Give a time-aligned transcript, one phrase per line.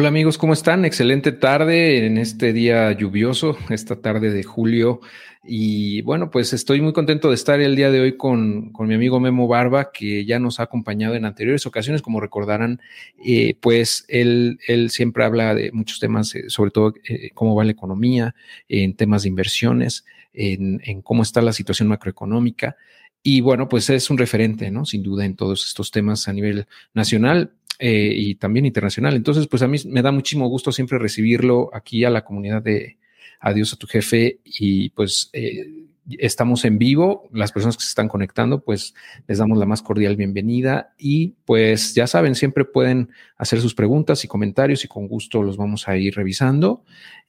[0.00, 0.84] Hola amigos, ¿cómo están?
[0.84, 5.00] Excelente tarde en este día lluvioso, esta tarde de julio.
[5.42, 9.18] Y bueno, pues estoy muy contento de estar el día de hoy con, mi amigo
[9.18, 12.80] Memo Barba, que ya nos ha acompañado en anteriores ocasiones, como recordarán,
[13.26, 17.64] eh, pues él, él, siempre habla de muchos temas, eh, sobre todo eh, cómo va
[17.64, 18.36] la economía,
[18.68, 22.76] en temas de inversiones, en cómo está la situación macroeconómica.
[23.24, 24.84] Y bueno, pues es un referente, ¿no?
[24.84, 29.14] Sin duda en todos estos temas a nivel nacional, eh, y también internacional.
[29.14, 32.98] Entonces, pues a mí me da muchísimo gusto siempre recibirlo aquí a la comunidad de
[33.40, 35.86] Adiós a tu jefe y pues eh,
[36.18, 37.28] estamos en vivo.
[37.32, 38.94] Las personas que se están conectando, pues
[39.28, 44.24] les damos la más cordial bienvenida y pues ya saben, siempre pueden hacer sus preguntas
[44.24, 46.82] y comentarios y con gusto los vamos a ir revisando.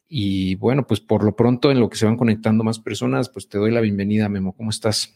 [0.07, 3.47] Y bueno, pues por lo pronto en lo que se van conectando más personas, pues
[3.47, 4.53] te doy la bienvenida, Memo.
[4.53, 5.15] ¿Cómo estás?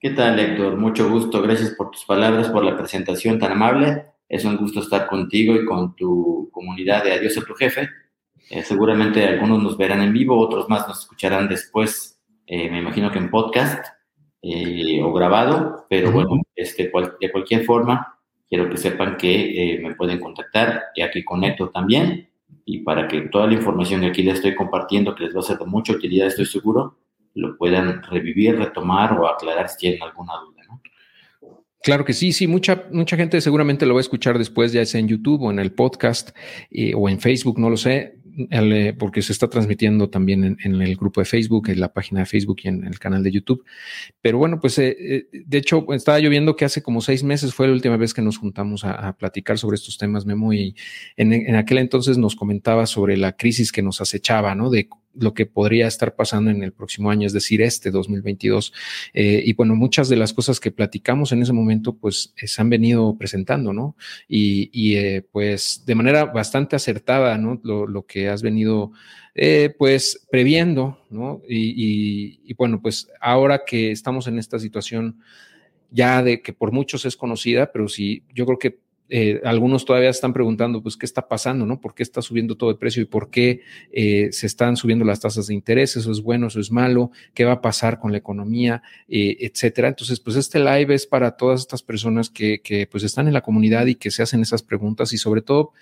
[0.00, 0.78] ¿Qué tal, Héctor?
[0.78, 1.42] Mucho gusto.
[1.42, 4.06] Gracias por tus palabras, por la presentación tan amable.
[4.28, 7.88] Es un gusto estar contigo y con tu comunidad de Adiós a tu jefe.
[8.50, 13.10] Eh, seguramente algunos nos verán en vivo, otros más nos escucharán después, eh, me imagino
[13.10, 13.84] que en podcast
[14.42, 20.20] eh, o grabado, pero bueno, este, de cualquier forma, quiero que sepan que me pueden
[20.20, 22.28] contactar y aquí conecto también
[22.64, 25.44] y para que toda la información que aquí les estoy compartiendo, que les va a
[25.44, 26.98] ser de mucha utilidad, estoy seguro,
[27.34, 30.55] lo puedan revivir, retomar o aclarar si tienen alguna duda.
[31.86, 34.98] Claro que sí, sí, mucha, mucha gente seguramente lo va a escuchar después, ya sea
[34.98, 36.30] en YouTube o en el podcast
[36.68, 38.16] eh, o en Facebook, no lo sé,
[38.50, 42.26] eh, porque se está transmitiendo también en, el grupo de Facebook, en la página de
[42.26, 43.64] Facebook y en el canal de YouTube.
[44.20, 47.68] Pero bueno, pues eh, de hecho estaba yo viendo que hace como seis meses fue
[47.68, 50.74] la última vez que nos juntamos a, platicar sobre estos temas, Memo, y
[51.16, 54.70] en, aquel entonces nos comentaba sobre la crisis que nos acechaba, ¿no?
[55.18, 58.72] Lo que podría estar pasando en el próximo año, es decir, este 2022.
[59.14, 62.60] Eh, y bueno, muchas de las cosas que platicamos en ese momento, pues eh, se
[62.60, 63.96] han venido presentando, ¿no?
[64.28, 67.60] Y, eh, pues de manera bastante acertada, ¿no?
[67.62, 68.92] Lo, que has venido,
[69.78, 71.42] pues, previendo, ¿no?
[71.48, 75.20] Y, y bueno, pues ahora que estamos en esta situación
[75.90, 80.10] ya de que por muchos es conocida, pero sí, yo creo que eh, algunos todavía
[80.10, 81.64] están preguntando, pues, ¿qué está pasando?
[81.66, 81.80] ¿no?
[81.80, 83.60] ¿Por qué está subiendo todo el precio y por qué
[83.92, 85.96] eh, se están subiendo las tasas de interés?
[85.96, 86.48] ¿Eso es bueno?
[86.48, 87.10] ¿Eso es malo?
[87.34, 88.82] ¿Qué va a pasar con la economía?
[89.08, 89.88] Eh, etcétera.
[89.88, 93.42] Entonces, pues, este live es para todas estas personas que, que, pues, están en la
[93.42, 95.72] comunidad y que se hacen esas preguntas y sobre todo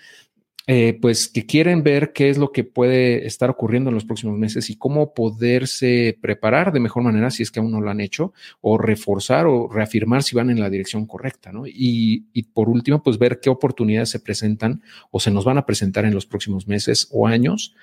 [0.67, 4.37] eh, pues que quieren ver qué es lo que puede estar ocurriendo en los próximos
[4.37, 8.01] meses y cómo poderse preparar de mejor manera si es que aún no lo han
[8.01, 11.67] hecho, o reforzar o reafirmar si van en la dirección correcta, ¿no?
[11.67, 14.81] Y, y por último, pues ver qué oportunidades se presentan
[15.11, 17.75] o se nos van a presentar en los próximos meses o años.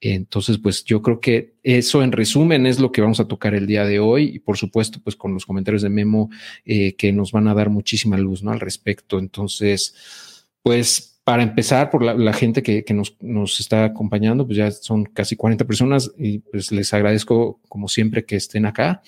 [0.00, 3.66] Entonces, pues yo creo que eso en resumen es lo que vamos a tocar el
[3.66, 6.30] día de hoy y por supuesto, pues con los comentarios de Memo
[6.64, 8.52] eh, que nos van a dar muchísima luz, ¿no?
[8.52, 9.18] Al respecto.
[9.18, 15.36] Entonces, pues para empezar, por la, gente que, nos, está acompañando, pues ya son casi
[15.36, 19.02] 40 personas y pues les agradezco como siempre que estén acá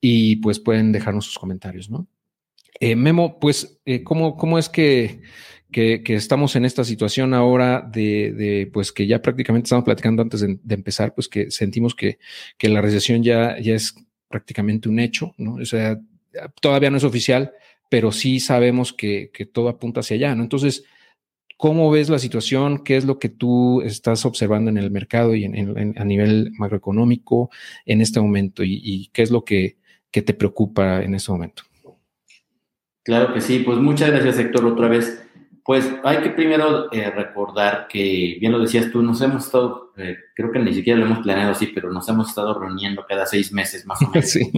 [0.00, 2.08] y pues pueden dejarnos sus comentarios, ¿no?
[2.80, 5.20] Eh, Memo, pues, eh, ¿cómo, es que,
[5.70, 10.74] que, estamos en esta situación ahora de, pues que ya prácticamente estamos platicando antes de,
[10.74, 12.18] empezar, pues que sentimos que,
[12.58, 13.94] que, la recesión ya, ya es
[14.28, 15.54] prácticamente un hecho, ¿no?
[15.54, 16.00] O sea,
[16.60, 17.52] todavía no es oficial,
[17.88, 20.42] pero sí sabemos que, que todo apunta hacia allá, ¿no?
[20.42, 20.82] Entonces,
[21.60, 22.82] ¿Cómo ves la situación?
[22.84, 27.50] ¿Qué es lo que tú estás observando en el mercado y en, a nivel macroeconómico
[27.84, 28.62] en este momento?
[28.64, 29.76] ¿Y, qué es lo que,
[30.10, 31.64] te preocupa en este momento?
[33.02, 35.22] Claro que sí, pues muchas gracias Héctor otra vez.
[35.62, 40.16] Pues hay que primero eh, recordar que, bien lo decías tú, nos hemos estado, eh,
[40.34, 43.52] creo que ni siquiera lo hemos planeado así, pero nos hemos estado reuniendo cada seis
[43.52, 44.30] meses más o menos.
[44.30, 44.50] sí.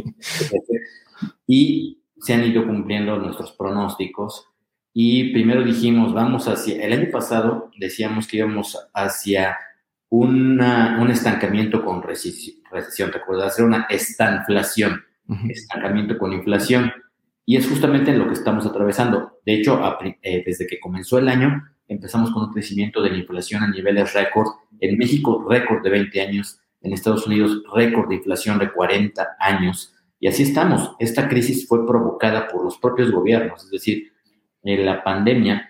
[1.48, 4.51] Y se han ido cumpliendo nuestros pronósticos
[4.94, 9.56] y primero dijimos, vamos hacia, el año pasado decíamos que íbamos hacia
[10.10, 13.52] una, un estancamiento con recesión, ¿te acuerdas?
[13.52, 15.02] Hacer una estanflación,
[15.48, 16.92] estancamiento con inflación.
[17.46, 19.40] Y es justamente en lo que estamos atravesando.
[19.44, 19.80] De hecho,
[20.22, 24.12] eh, desde que comenzó el año, empezamos con un crecimiento de la inflación a niveles
[24.12, 24.48] récord.
[24.78, 26.60] En México, récord de 20 años.
[26.82, 29.94] En Estados Unidos, récord de inflación de 40 años.
[30.20, 30.94] Y así estamos.
[30.98, 34.11] Esta crisis fue provocada por los propios gobiernos, es decir,
[34.62, 35.68] la pandemia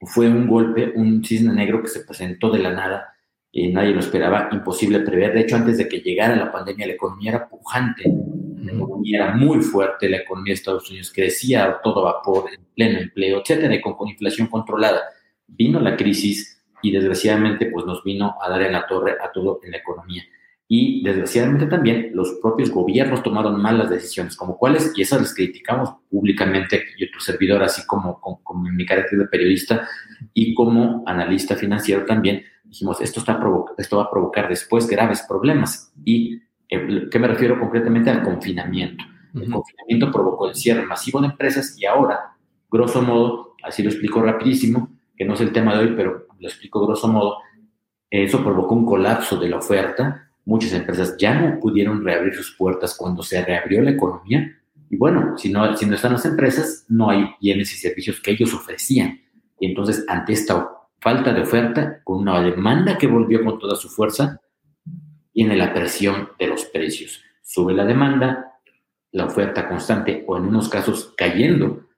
[0.00, 3.16] fue un golpe, un cisne negro que se presentó de la nada,
[3.50, 5.32] y nadie lo esperaba, imposible prever.
[5.32, 9.34] De hecho, antes de que llegara la pandemia, la economía era pujante, la economía era
[9.34, 13.74] muy fuerte, la economía de Estados Unidos crecía a todo vapor, en pleno empleo, etcétera,
[13.74, 15.02] y con, inflación controlada.
[15.46, 19.60] Vino la crisis y desgraciadamente pues nos vino a dar en la torre a todo
[19.62, 20.22] en la economía.
[20.68, 25.90] Y desgraciadamente también los propios gobiernos tomaron malas decisiones, como cuáles, y esas les criticamos
[26.10, 29.86] públicamente, yo tu servidor, así como, como, en mi carácter de periodista
[30.34, 33.40] y como analista financiero también, dijimos, esto, está
[33.78, 35.92] esto va a provocar después graves problemas.
[36.04, 39.04] ¿Y eh, qué me refiero concretamente al confinamiento?
[39.34, 42.36] El confinamiento provocó el cierre masivo de empresas y ahora,
[42.68, 46.48] grosso modo, así lo explico rapidísimo, que no es el tema de hoy, pero lo
[46.48, 47.38] explico grosso modo,
[48.10, 52.96] eso provocó un colapso de la oferta Muchas empresas ya no pudieron reabrir sus puertas
[52.96, 54.56] cuando se reabrió la economía.
[54.88, 58.30] Y bueno, si no, si no están las empresas, no hay bienes y servicios que
[58.30, 59.20] ellos ofrecían.
[59.58, 60.70] Y entonces, ante esta
[61.00, 64.40] falta de oferta, con una demanda que volvió con toda su fuerza,
[65.34, 67.20] viene la presión de los precios.
[67.42, 68.52] Sube la demanda,
[69.10, 71.88] la oferta constante o en unos casos cayendo,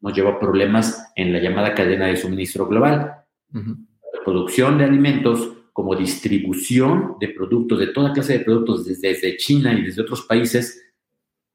[0.00, 3.24] nos lleva a problemas en la llamada cadena de suministro global.
[3.50, 9.74] La producción de alimentos como distribución de productos, de toda clase de productos, desde, China
[9.74, 10.82] y desde otros países,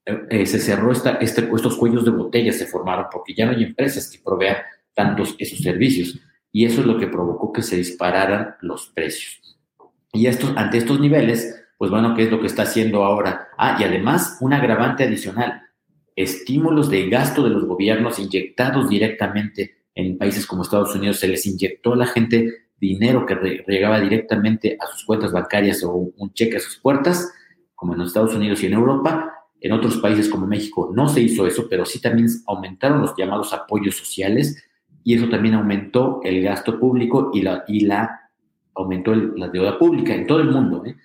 [0.06, 3.50] eh, eh, se cerró esta, este, estos cuellos de botella, se formaron porque ya no
[3.50, 4.58] hay empresas que provean
[4.94, 6.20] tantos esos servicios.
[6.52, 9.58] Y eso es lo que provocó que se dispararan los precios.
[10.12, 13.48] Y estos, ante estos niveles, pues bueno, ¿qué es lo que está haciendo ahora?
[13.58, 15.62] Ah, y además un agravante adicional,
[16.14, 21.44] estímulos de gasto de los gobiernos inyectados directamente en países como Estados Unidos, se les
[21.44, 26.56] inyectó a la gente dinero que llegaba directamente a sus cuentas bancarias o un cheque
[26.56, 27.32] a sus puertas,
[27.76, 29.32] como en los Estados Unidos y en Europa.
[29.60, 33.52] En otros países como México no se hizo eso, pero sí también aumentaron los llamados
[33.52, 34.64] apoyos sociales
[35.04, 38.30] y eso también aumentó el gasto público y la, y la
[38.74, 40.84] aumentó la deuda pública en todo el mundo.
[40.84, 40.96] ¿eh?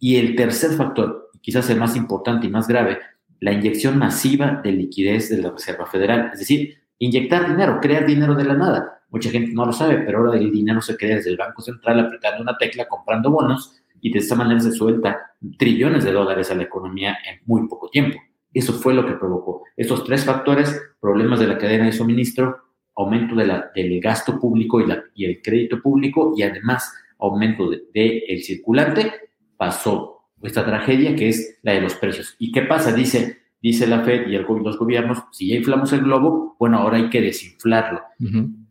[0.00, 2.98] Y el tercer factor, quizás el más importante y más grave,
[3.40, 8.34] la inyección masiva de liquidez de la Reserva Federal, es decir, inyectar dinero, crear dinero
[8.34, 8.95] de la nada.
[9.16, 12.00] Mucha gente no lo sabe, pero ahora el dinero se crea desde el Banco Central
[12.00, 16.54] apretando una tecla, comprando bonos y de esta manera se suelta trillones de dólares a
[16.54, 18.18] la economía en muy poco tiempo.
[18.52, 19.62] Eso fue lo que provocó.
[19.74, 22.58] Estos tres factores, problemas de la cadena de suministro,
[22.94, 24.82] aumento del gasto público
[25.14, 29.14] y, el crédito público y además aumento del de, el circulante,
[29.56, 32.36] pasó esta tragedia que es la de los precios.
[32.38, 32.92] ¿Y qué pasa?
[32.92, 37.08] Dice, dice la Fed y el, los gobiernos, si inflamos el globo, bueno, ahora hay
[37.08, 38.02] que desinflarlo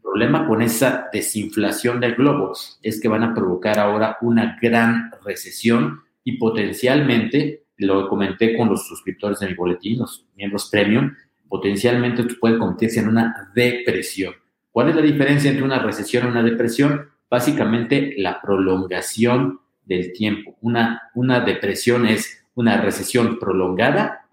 [0.05, 6.01] problema con esa desinflación del globo es que van a provocar ahora una gran recesión
[6.23, 11.13] y potencialmente, lo comenté con los suscriptores de mi boletín, los miembros premium,
[11.49, 14.33] potencialmente puede convertirse en una depresión.
[14.71, 17.09] ¿Cuál es la diferencia entre una recesión y una depresión?
[17.29, 20.55] Básicamente la prolongación del tiempo.
[20.61, 24.27] Una, una depresión es una recesión prolongada,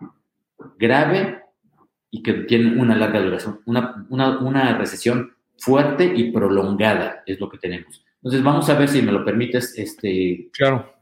[0.78, 1.42] grave
[2.10, 3.60] y que tiene una larga duración.
[3.66, 8.04] Una, una, una recesión fuerte y prolongada es lo que tenemos.
[8.16, 9.76] Entonces, vamos a ver si me lo permites.
[9.76, 10.48] Este...
[10.52, 10.92] Claro.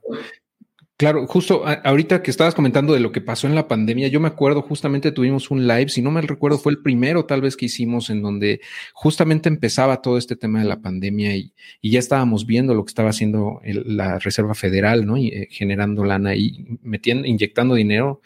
[1.01, 4.29] Claro, justo ahorita que estabas comentando de lo que pasó en la pandemia, yo me
[4.29, 7.65] acuerdo justamente tuvimos un live, si no me recuerdo, fue el primero tal vez que
[7.65, 8.61] hicimos en donde
[8.93, 13.09] justamente empezaba todo este tema de la pandemia y, ya estábamos viendo lo que estaba
[13.09, 15.17] haciendo la Reserva Federal, ¿no?
[15.17, 18.21] Y, eh, generando lana y metiendo, inyectando dinero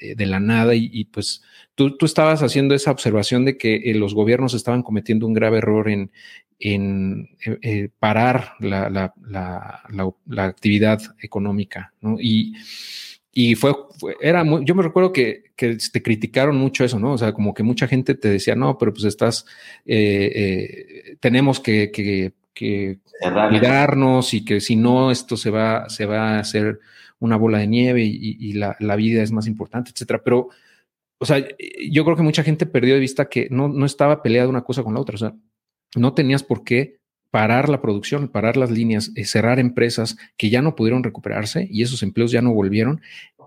[0.00, 1.42] eh, de la nada y, pues
[1.74, 5.58] tú, tú, estabas haciendo esa observación de que eh, los gobiernos estaban cometiendo un grave
[5.58, 6.12] error en,
[6.60, 7.30] en
[7.62, 9.82] eh, parar la, la, la,
[10.26, 12.16] la, actividad económica, ¿no?
[12.20, 12.54] Y,
[13.32, 13.74] y fue,
[14.20, 17.14] era muy, yo me recuerdo que, que, te criticaron mucho eso, ¿no?
[17.14, 19.46] O sea, como que mucha gente te decía, no, pero pues estás,
[21.20, 22.98] tenemos que, que, que
[23.50, 26.78] cuidarnos y que si no, esto se va, se va a hacer
[27.20, 30.22] una bola de nieve y, la, vida es más importante, etcétera.
[30.24, 30.48] Pero,
[31.18, 31.44] o sea,
[31.90, 34.82] yo creo que mucha gente perdió de vista que no, no estaba peleada una cosa
[34.82, 35.16] con la otra.
[35.16, 35.34] O sea,
[35.96, 36.98] no tenías por qué
[37.30, 41.82] parar la producción, parar las líneas, eh, cerrar empresas que ya no pudieron recuperarse y
[41.82, 43.00] esos empleos ya no volvieron.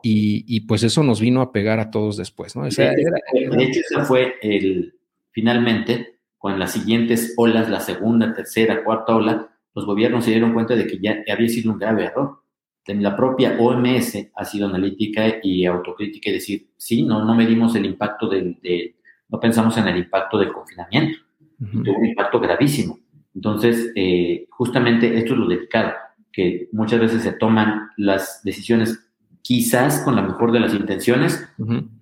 [0.03, 2.63] Y, pues eso nos vino a pegar a todos después, ¿no?
[2.63, 4.95] de, hecho, ese fue el,
[5.29, 10.75] finalmente, con las siguientes olas, la segunda, tercera, cuarta ola, los gobiernos se dieron cuenta
[10.75, 12.40] de que ya había sido un grave error
[12.87, 17.85] la propia OMS ha sido analítica y autocrítica y decir, sí, no, no medimos el
[17.85, 18.95] impacto del, de,
[19.29, 21.19] no pensamos en el impacto del confinamiento.
[21.57, 22.99] Tuvo un impacto gravísimo.
[23.35, 25.93] Entonces, eh, justamente esto es lo delicado,
[26.31, 29.07] que muchas veces se toman las decisiones
[29.41, 31.47] quizás con la mejor de las intenciones,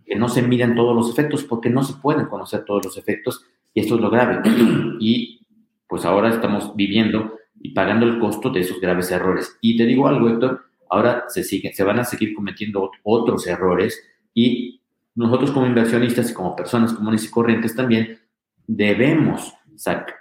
[0.06, 3.46] que no se miden todos los efectos, porque no se pueden conocer todos los efectos,
[3.74, 4.42] y esto es lo grave.
[5.00, 5.46] y
[5.88, 9.58] pues ahora estamos viviendo y pagando el costo de esos graves errores.
[9.62, 14.02] Y te digo algo, Héctor, ahora se, siguen, se van a seguir cometiendo otros errores
[14.34, 14.82] y
[15.16, 18.20] nosotros como inversionistas y como personas comunes y corrientes también
[18.68, 19.54] debemos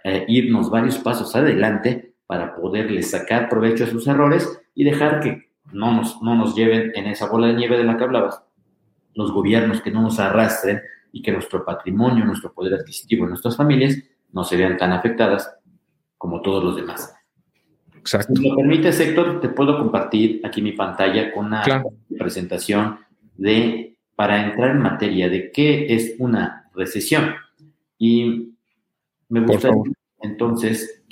[0.05, 5.53] eh, irnos varios pasos adelante para poderles sacar provecho a sus errores y dejar que
[5.73, 8.43] no nos, no nos lleven en esa bola de nieve de la que hablabas,
[9.15, 10.81] los gobiernos que no nos arrastren
[11.13, 13.99] y que nuestro patrimonio, nuestro poder adquisitivo, nuestras familias
[14.33, 15.51] no se vean tan afectadas
[16.17, 17.18] como todos los demás.
[18.09, 18.35] Exacto.
[18.35, 21.85] Si me permites, Héctor, te puedo compartir aquí mi pantalla con una
[22.19, 22.99] presentación
[23.37, 27.35] de, para entrar en materia de qué es una recesión.
[27.99, 28.55] Y
[29.29, 29.83] me gustaría
[30.21, 31.03] entonces,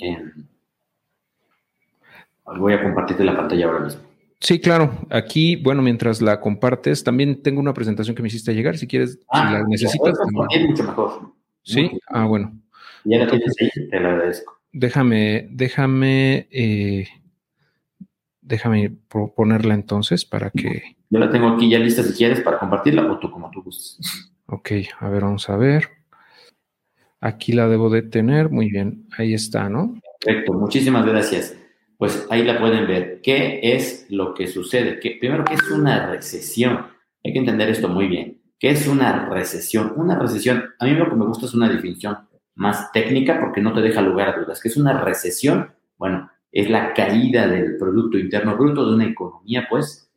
[2.45, 4.01] voy a compartirte la pantalla ahora mismo.
[4.39, 4.91] Sí, claro.
[5.09, 8.77] Aquí, bueno, mientras la compartes, también tengo una presentación que me hiciste llegar.
[8.77, 10.17] Si quieres, si ah, la necesitas.
[10.51, 11.31] Es mucho mejor.
[11.63, 12.53] Sí, ah, bueno.
[13.03, 14.56] Ya la tienes ahí, te lo agradezco.
[14.71, 17.07] Déjame, déjame, eh,
[18.41, 18.91] déjame
[19.35, 20.97] ponerla entonces para que.
[21.09, 23.99] Yo la tengo aquí ya lista si quieres para compartirla o tú como tú gustes.
[24.47, 25.89] Ok, a ver, vamos a ver.
[27.19, 28.49] Aquí la debo de tener.
[28.49, 29.99] Muy bien, ahí está, ¿no?
[30.19, 31.55] Perfecto, muchísimas gracias.
[31.97, 33.21] Pues ahí la pueden ver.
[33.21, 34.99] ¿Qué es lo que sucede?
[34.99, 36.85] ¿Qué, primero, ¿qué es una recesión?
[37.23, 38.39] Hay que entender esto muy bien.
[38.59, 39.93] ¿Qué es una recesión?
[39.95, 42.17] Una recesión, a mí lo que me gusta es una definición
[42.57, 44.59] más técnica porque no te deja lugar a dudas.
[44.59, 45.71] ¿Qué es una recesión?
[45.97, 50.11] Bueno, es la caída del Producto Interno Bruto de una economía, pues,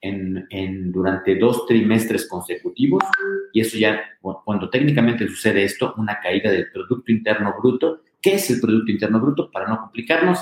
[0.00, 3.04] en, durante dos trimestres consecutivos
[3.52, 8.00] y eso ya, cuando técnicamente sucede esto, una caída del Producto Interno Bruto.
[8.20, 9.50] ¿Qué es el Producto Interno Bruto?
[9.50, 10.40] Para no complicarnos,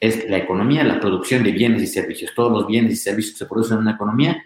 [0.00, 2.32] es la economía, la producción de bienes y servicios.
[2.34, 4.42] Todos los bienes y servicios que se producen en una economía,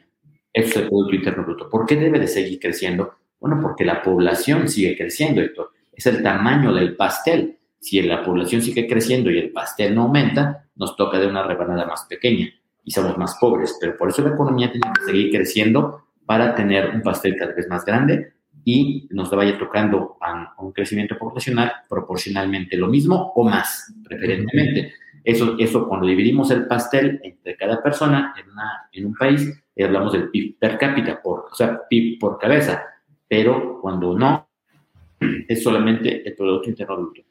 [0.52, 1.71] eso es el Producto Interno Bruto.
[1.71, 3.14] ¿Por qué debe de seguir creciendo?
[3.38, 5.71] Bueno, porque la población sigue creciendo, Héctor.
[5.93, 7.59] Es el tamaño del pastel.
[7.79, 11.87] Si la población sigue creciendo y el pastel no aumenta, nos toca de una rebanada
[11.87, 12.49] más pequeña
[12.85, 13.77] y somos más pobres.
[13.81, 17.69] Pero por eso la economía tiene que seguir creciendo para tener un pastel cada vez
[17.69, 18.33] más grande
[18.65, 24.95] y nos vaya tocando a, un crecimiento poblacional proporcionalmente lo mismo o más, preferentemente.
[25.25, 29.51] Eso, eso cuando dividimos el pastel entre cada persona en, una, en un país,
[29.85, 32.83] hablamos del PIB per cápita, por, o sea, PIB por cabeza,
[33.29, 34.49] pero cuando no,
[35.49, 37.23] es solamente el Producto Interno Bruto.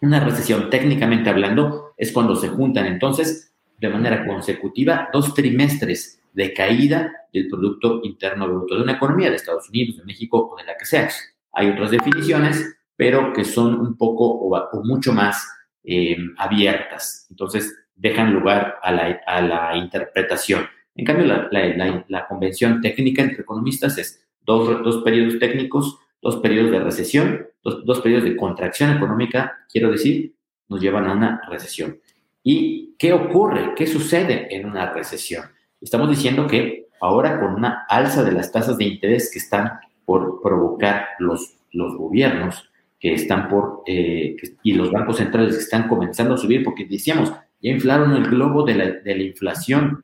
[0.00, 6.52] Una recesión, técnicamente hablando, es cuando se juntan entonces de manera consecutiva dos trimestres de
[6.52, 10.64] caída del Producto Interno Bruto de una economía de Estados Unidos, de México o de
[10.64, 11.08] la que sea.
[11.52, 15.46] Hay otras definiciones, pero que son un poco o, mucho más
[15.82, 17.26] eh, abiertas.
[17.30, 20.66] Entonces, dejan lugar a la, a la interpretación.
[20.94, 26.36] En cambio, la, la, la, convención técnica entre economistas es dos, dos periodos técnicos, dos
[26.38, 30.34] periodos de recesión, dos, dos periodos de contracción económica, quiero decir,
[30.68, 32.00] nos llevan a una recesión.
[32.42, 33.74] ¿Y qué ocurre?
[33.76, 35.44] ¿Qué sucede en una recesión?
[35.80, 40.42] Estamos diciendo que ahora con una alza de las tasas de interés que están por
[40.42, 46.34] provocar los, los gobiernos, que están por, eh, y los bancos centrales que están comenzando
[46.34, 50.02] a subir, porque decíamos, ya inflaron el globo de la, de la inflación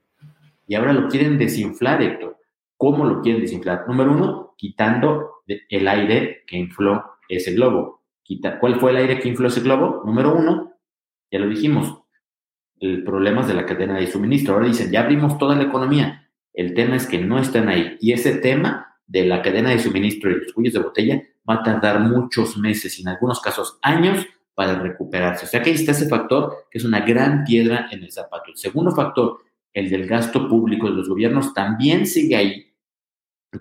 [0.68, 2.38] y ahora lo quieren desinflar, Héctor.
[2.76, 3.88] ¿Cómo lo quieren desinflar?
[3.88, 8.02] Número uno, quitando el aire que infló ese globo.
[8.60, 10.02] ¿Cuál fue el aire que infló ese globo?
[10.04, 10.72] Número uno,
[11.30, 12.02] ya lo dijimos,
[12.80, 14.54] el problemas de la cadena de suministro.
[14.54, 16.28] Ahora dicen, ya abrimos toda la economía.
[16.52, 17.96] El tema es que no están ahí.
[18.00, 21.62] Y ese tema de la cadena de suministro y los cuellos de botella va a
[21.62, 25.46] tardar muchos meses y en algunos casos años para recuperarse.
[25.46, 28.50] O sea que ahí está ese factor que es una gran piedra en el zapato.
[28.50, 29.38] El segundo factor,
[29.72, 32.71] el del gasto público de los gobiernos, también sigue ahí,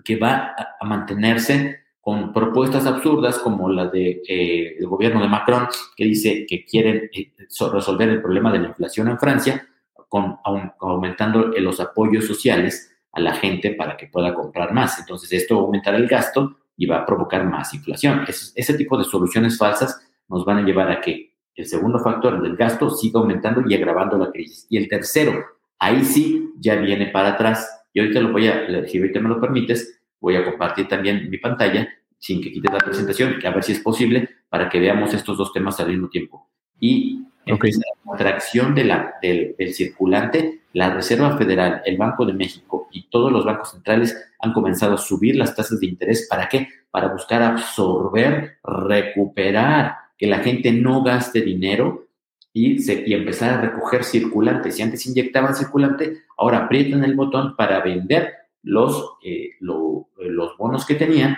[0.04, 5.68] que va a mantenerse con propuestas absurdas como la del de, eh, gobierno de Macron,
[5.96, 7.32] que dice que quieren eh,
[7.72, 9.66] resolver el problema de la inflación en Francia,
[10.08, 10.38] con,
[10.80, 14.98] aumentando los apoyos sociales a la gente para que pueda comprar más.
[14.98, 18.24] Entonces, esto aumentará el gasto y va a provocar más inflación.
[18.26, 22.42] ese tipo de soluciones falsas nos van a llevar a que el segundo factor, el
[22.42, 24.66] del gasto, siga aumentando y agravando la crisis.
[24.70, 25.44] Y el tercero,
[25.78, 27.81] ahí sí ya viene para atrás.
[27.92, 31.38] Y ahorita lo voy a, si ahorita me lo permites, voy a compartir también mi
[31.38, 35.36] pantalla sin que quites la presentación, a ver si es posible, para que veamos estos
[35.36, 36.48] dos temas al mismo tiempo.
[36.78, 42.88] Y en la contracción de la, del, circulante, la Reserva Federal, el Banco de México
[42.92, 46.28] y todos los bancos centrales han comenzado a subir las tasas de interés.
[46.30, 46.68] ¿Para qué?
[46.90, 52.06] Para buscar absorber, recuperar, que la gente no gaste dinero
[52.52, 54.70] y, empezar a recoger circulante.
[54.70, 60.94] Si antes inyectaban circulante, ahora aprietan el botón para vender los, eh, los bonos que
[60.94, 61.36] tenían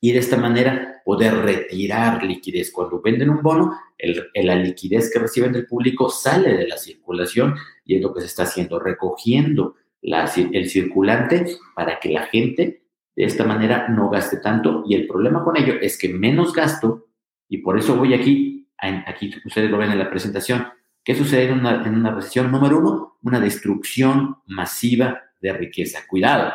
[0.00, 2.70] y de esta manera poder retirar liquidez.
[2.70, 7.54] Cuando venden un bono, el, la liquidez que reciben del público sale de la circulación
[7.84, 12.82] y es lo que se está haciendo, recogiendo el circulante para que la gente
[13.16, 14.84] de esta manera no gaste tanto.
[14.86, 17.06] Y el problema con ello es que menos gasto,
[17.48, 20.66] y por eso voy aquí, aquí ustedes lo ven en la presentación,
[21.06, 22.50] ¿Qué sucede en una, en una recesión?
[22.50, 26.00] Número uno, una destrucción masiva de riqueza.
[26.08, 26.52] Cuidado.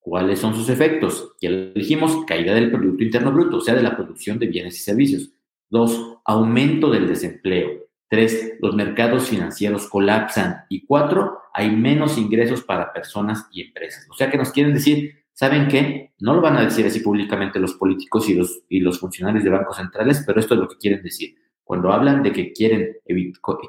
[0.00, 1.34] ¿Cuáles son sus efectos?
[1.42, 4.76] Ya lo dijimos, caída del Producto Interno Bruto, o sea, de la producción de bienes
[4.76, 5.30] y servicios.
[5.68, 7.68] Dos, aumento del desempleo.
[8.08, 10.64] Tres, los mercados financieros colapsan.
[10.70, 14.06] Y cuatro, hay menos ingresos para personas y empresas.
[14.08, 16.14] O sea que nos quieren decir, ¿saben qué?
[16.18, 19.50] No lo van a decir así públicamente los políticos y los, y los funcionarios de
[19.50, 21.41] bancos centrales, pero esto es lo que quieren decir.
[21.64, 22.96] Cuando hablan de que quieren,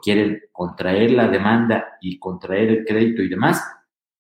[0.02, 3.64] quieren contraer la demanda y contraer el crédito y demás,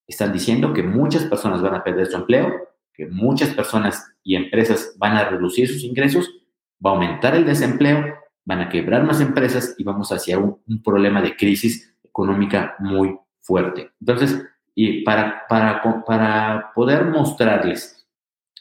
[0.07, 2.51] están diciendo que muchas personas van a perder su empleo,
[2.93, 6.29] que muchas personas y empresas van a reducir sus ingresos,
[6.85, 8.03] va a aumentar el desempleo,
[8.45, 13.91] van a quebrar más empresas y vamos hacia un, problema de crisis económica muy fuerte.
[13.99, 18.05] Entonces, y para, para, para poder mostrarles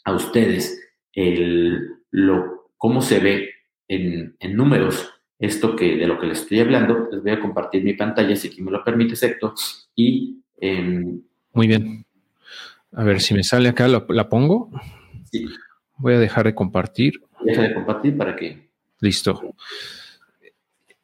[0.04, 0.81] a ustedes
[1.12, 3.50] el, lo, cómo se ve
[3.89, 7.83] en, en, números esto que de lo que les estoy hablando, les voy a compartir
[7.83, 9.55] mi pantalla, si aquí me lo permite, Sector,
[9.97, 10.43] y
[11.53, 12.07] muy bien.
[12.93, 14.71] A ver si me sale acá, la, pongo.
[15.31, 15.47] Sí.
[15.97, 17.15] Voy a dejar de compartir.
[17.45, 18.69] Deja de compartir para que.
[19.01, 19.55] Listo.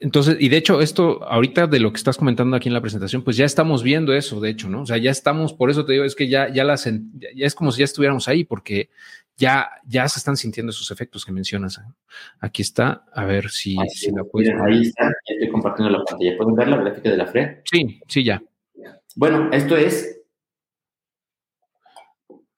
[0.01, 3.23] Entonces, y de hecho, esto ahorita de lo que estás comentando aquí en la presentación,
[3.23, 4.83] pues ya estamos viendo eso, de hecho, ¿no?
[4.83, 7.55] O sea, ya estamos, por eso te digo, es que ya, ya las, ya es
[7.57, 8.91] como si ya estuviéramos ahí, porque
[9.39, 11.81] ya, ya se están sintiendo esos efectos que mencionas.
[12.41, 14.51] Aquí está, a ver si, si la puedes.
[14.67, 16.37] ahí está, ya estoy compartiendo la pantalla.
[16.37, 17.63] ¿Pueden ver la gráfica de la FRE?
[17.65, 18.43] Sí, sí, ya.
[19.15, 20.23] Bueno, esto es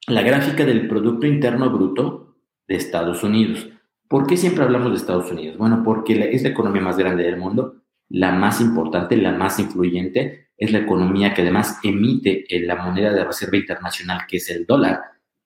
[0.06, 3.68] la gráfica del Producto Interno Bruto de Estados Unidos.
[4.08, 5.58] ¿Por qué siempre hablamos de Estados Unidos?
[5.58, 10.48] Bueno, porque es la economía más grande del mundo, la más importante, la más influyente,
[10.56, 15.00] es la economía que además emite la moneda de reserva internacional, que es el dólar.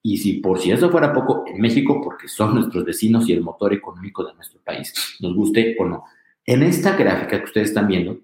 [0.07, 3.41] Y si por si eso fuera poco, en México, porque son nuestros vecinos y el
[3.41, 6.03] motor económico de nuestro país, nos guste o no.
[6.45, 8.19] En esta gráfica que ustedes están viendo,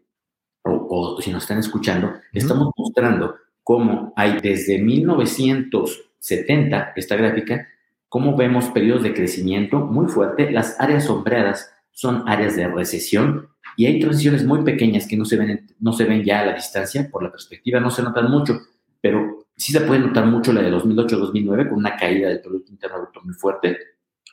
[0.61, 7.67] o, si nos están escuchando, estamos mostrando cómo hay desde 1900 70, esta gráfica,
[8.07, 10.51] cómo vemos periodos de crecimiento muy fuerte.
[10.51, 15.35] Las áreas sombreadas son áreas de recesión y hay transiciones muy pequeñas que no se
[15.35, 18.59] ven, no se ven ya a la distancia, por la perspectiva no se notan mucho,
[19.01, 23.01] pero sí se puede notar mucho la de 2008-2009 con una caída del Producto Interno
[23.01, 23.77] Bruto muy fuerte.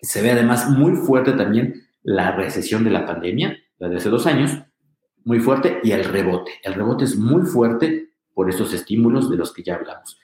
[0.01, 4.27] Se ve además muy fuerte también la recesión de la pandemia, la de hace dos
[4.27, 4.59] años,
[5.25, 6.53] muy fuerte, y el rebote.
[6.63, 10.19] El rebote es muy fuerte por esos estímulos de los que ya hablamos.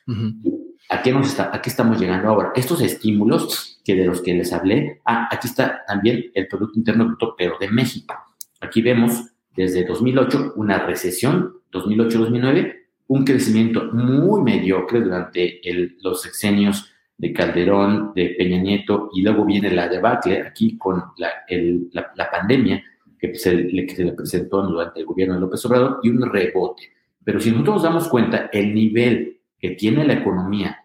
[0.88, 2.52] ¿A qué, nos está, ¿A estamos llegando ahora?
[2.54, 7.04] Estos estímulos que de los que les hablé, ah, aquí está también el Producto Interno
[7.04, 8.14] Bruto, pero de México.
[8.62, 12.83] Aquí vemos desde 2008 una recesión, 2008-2009,
[13.14, 15.60] un crecimiento muy mediocre durante
[16.02, 22.28] los sexenios de Calderón, de Peña Nieto, y luego viene la debacle aquí con la,
[22.28, 22.82] pandemia
[23.16, 26.90] que se, que se le presentó durante el gobierno de López Obrador y un rebote.
[27.22, 30.84] Pero si nosotros nos damos cuenta, el nivel que tiene la economía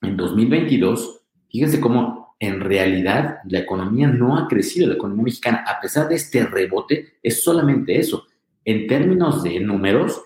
[0.00, 5.80] en 2022, fíjense cómo en realidad la economía no ha crecido, la economía mexicana, a
[5.80, 8.28] pesar de este rebote, es solamente eso.
[8.64, 10.22] En términos de números,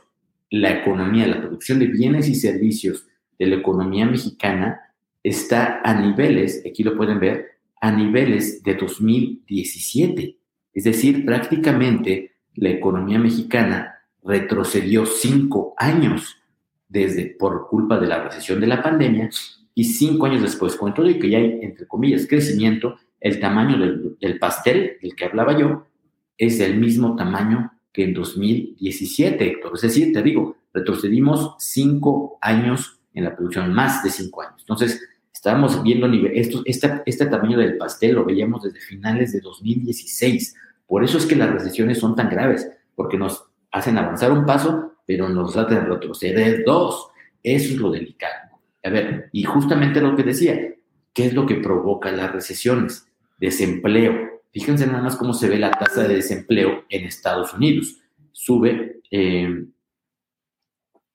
[0.50, 3.06] la economía, la producción de bienes y servicios
[3.38, 4.80] de la economía mexicana
[5.22, 7.46] está a niveles, aquí lo pueden ver,
[7.80, 10.36] a niveles de 2017.
[10.72, 16.36] Es decir, prácticamente la economía mexicana retrocedió cinco años
[16.88, 19.30] desde por culpa de la recesión de la pandemia
[19.74, 23.78] y cinco años después, con todo y que ya hay, entre comillas, crecimiento, el tamaño
[23.78, 25.86] del, pastel del que hablaba yo
[26.36, 29.72] es del mismo tamaño que en 2017, Héctor.
[29.74, 34.60] Es decir, te digo, retrocedimos cinco años en la producción, más de cinco años.
[34.60, 39.40] Entonces, estábamos viendo nivel, esto, este, este tamaño del pastel lo veíamos desde finales de
[39.40, 40.54] 2016.
[40.86, 44.92] Por eso es que las recesiones son tan graves, porque nos hacen avanzar un paso
[45.08, 47.08] pero nos de retroceder dos.
[47.42, 48.60] Eso es lo delicado.
[48.84, 50.74] A ver, y justamente lo que decía,
[51.14, 53.08] ¿qué es lo que provoca las recesiones?
[53.38, 54.37] Desempleo.
[54.58, 57.96] Fíjense nada más cómo se ve la tasa de desempleo en Estados Unidos.
[58.32, 59.66] Sube, eh,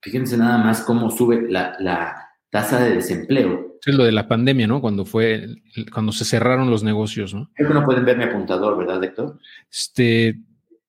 [0.00, 2.16] fíjense nada más cómo sube la,
[2.50, 3.78] tasa de desempleo.
[3.84, 4.80] Es lo de la pandemia, ¿no?
[4.80, 5.46] Cuando fue,
[5.92, 7.50] cuando se cerraron los negocios, ¿no?
[7.54, 9.38] Creo que no pueden ver mi apuntador, ¿verdad, Héctor?
[9.70, 10.40] Este,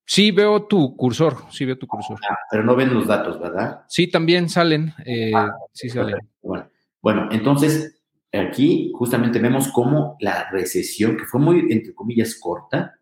[0.08, 2.18] Sí, veo tu cursor, sí veo tu cursor.
[2.30, 3.80] Ah, pero no ven los datos, ¿verdad?
[3.88, 6.16] Sí, también salen, eh, ah, sí salen.
[6.40, 6.68] Bueno,
[7.02, 7.95] bueno, entonces
[8.32, 12.98] aquí justamente vemos cómo la recesión, que fue muy, entre comillas, corta,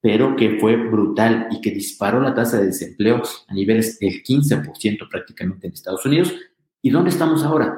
[0.00, 5.08] pero que fue brutal y que disparó la tasa de desempleo a niveles del 15%
[5.10, 6.34] prácticamente en Estados Unidos.
[6.80, 7.76] ¿Y dónde estamos ahora?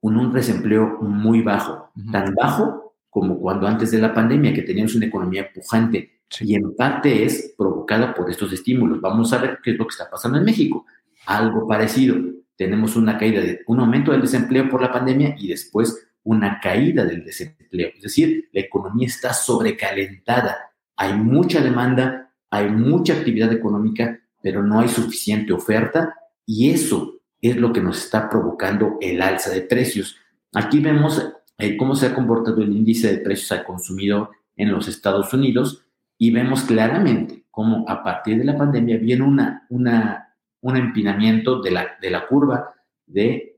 [0.00, 2.82] Con un desempleo muy bajo, tan bajo
[3.12, 7.54] como cuando antes de la pandemia, que teníamos una economía pujante Y en parte es
[7.58, 9.02] provocada por estos estímulos.
[9.02, 10.86] Vamos a ver qué es lo que está pasando en México.
[11.26, 12.16] Algo parecido.
[12.56, 17.04] Tenemos una caída, de, un aumento del desempleo por la pandemia y después una caída
[17.04, 17.90] del desempleo.
[17.96, 20.72] Es decir, la economía está sobrecalentada.
[20.96, 26.14] Hay mucha demanda, hay mucha actividad económica, pero no hay suficiente oferta
[26.46, 30.16] y eso es lo que nos está provocando el alza de precios.
[30.52, 31.24] Aquí vemos
[31.58, 35.84] eh, cómo se ha comportado el índice de precios al consumidor en los Estados Unidos
[36.18, 41.70] y vemos claramente cómo a partir de la pandemia viene una, una, un empinamiento de
[41.70, 42.74] la, de la curva
[43.06, 43.51] de,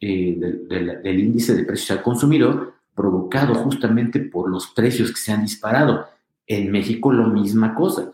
[0.00, 5.42] eh, del índice de precios al consumidor provocado justamente por los precios que se han
[5.42, 6.06] disparado.
[6.46, 8.10] En México lo misma cosa.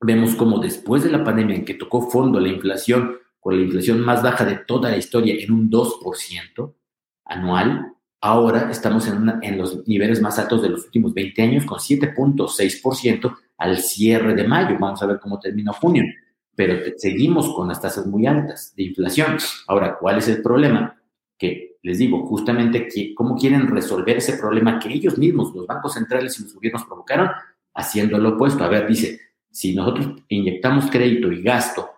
[0.00, 4.00] Vemos como después de la pandemia en que tocó fondo la inflación, con la inflación
[4.00, 6.72] más baja de toda la historia en un 2%
[7.24, 11.78] anual, ahora estamos en, en los niveles más altos de los últimos 20 años con
[11.78, 14.76] 7.6% al cierre de mayo.
[14.78, 16.04] Vamos a ver cómo termina junio.
[16.54, 19.36] Pero seguimos con las tasas muy altas de inflación.
[19.66, 20.96] Ahora, ¿cuál es el problema?
[21.38, 26.38] Que les digo, justamente, ¿cómo quieren resolver ese problema que ellos mismos, los bancos centrales
[26.38, 27.30] y los gobiernos provocaron?
[27.74, 28.64] Haciendo lo opuesto.
[28.64, 29.20] A ver, dice,
[29.50, 31.90] si nosotros inyectamos crédito y gasto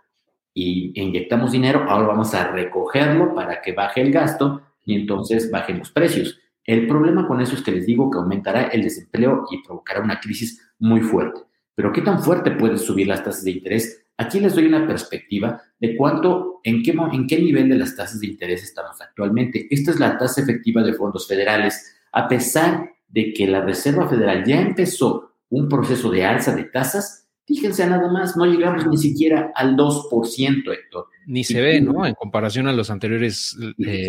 [0.53, 5.79] y inyectamos dinero, ahora vamos a recogerlo para que baje el gasto y entonces bajen
[5.79, 6.39] los precios.
[6.65, 10.19] El problema con eso es que les digo que aumentará el desempleo y provocará una
[10.19, 11.43] crisis muy fuerte.
[11.75, 14.05] Pero ¿qué tan fuerte pueden subir las tasas de interés?
[14.17, 18.21] Aquí les doy una perspectiva de cuánto, en qué, en qué nivel de las tasas
[18.21, 19.67] de interés estamos actualmente.
[19.71, 21.97] Esta es la tasa efectiva de fondos federales.
[22.13, 27.29] A pesar de que la Reserva Federal ya empezó un proceso de alza de tasas,
[27.47, 31.07] fíjense nada más, no llegamos ni siquiera al 2%, Héctor.
[31.27, 32.07] Ni se ve, ¿no?
[32.07, 33.57] En comparación a los anteriores.
[33.79, 34.09] Eh,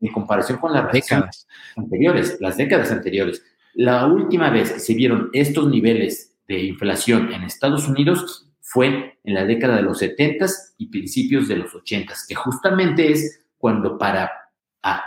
[0.00, 3.42] en comparación con las décadas anteriores, las décadas anteriores.
[3.74, 9.34] La última vez que se vieron estos niveles de inflación en Estados Unidos fue en
[9.34, 10.46] la década de los 70
[10.78, 14.28] y principios de los 80 que justamente es cuando para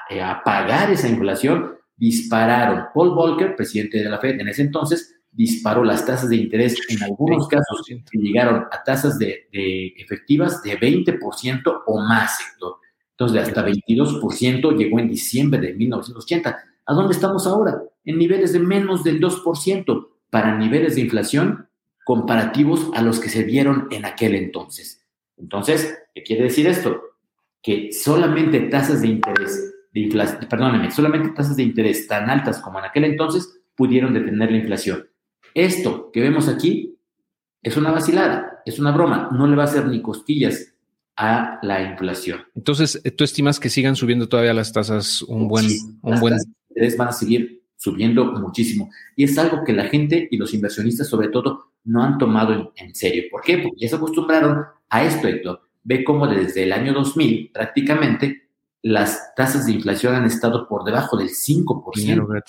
[0.10, 5.84] eh, apagar esa inflación dispararon Paul Volcker, presidente de la Fed en ese entonces, disparó
[5.84, 11.84] las tasas de interés en algunos casos que llegaron a tasas de, efectivas de 20%
[11.86, 12.78] o más, sector.
[13.12, 16.58] Entonces, de hasta 22% llegó en diciembre de 1980.
[16.86, 17.84] ¿A dónde estamos ahora?
[18.06, 21.69] En niveles de menos del 2% para niveles de inflación
[22.10, 25.06] comparativos a los que se vieron en aquel entonces.
[25.38, 27.00] Entonces, ¿qué quiere decir esto?
[27.62, 32.80] Que solamente tasas de interés, de inflación, perdónenme, solamente tasas de interés tan altas como
[32.80, 35.08] en aquel entonces pudieron detener la inflación.
[35.54, 36.98] Esto que vemos aquí
[37.62, 40.74] es una vacilada, es una broma, no le va a hacer ni costillas
[41.16, 42.40] a la inflación.
[42.56, 45.68] Entonces, ¿tú estimas que sigan subiendo todavía las tasas un buen...
[46.02, 46.38] un buen...
[46.98, 48.90] van a seguir subiendo muchísimo.
[49.16, 52.96] Y es algo que la gente y los inversionistas sobre todo no han tomado en,
[52.96, 53.24] serio.
[53.32, 53.58] ¿Por qué?
[53.58, 55.62] Porque ya se acostumbraron a esto, Héctor.
[55.84, 58.50] Ve cómo desde el año 2000 prácticamente
[58.82, 62.44] las tasas de inflación han estado por debajo del 5%.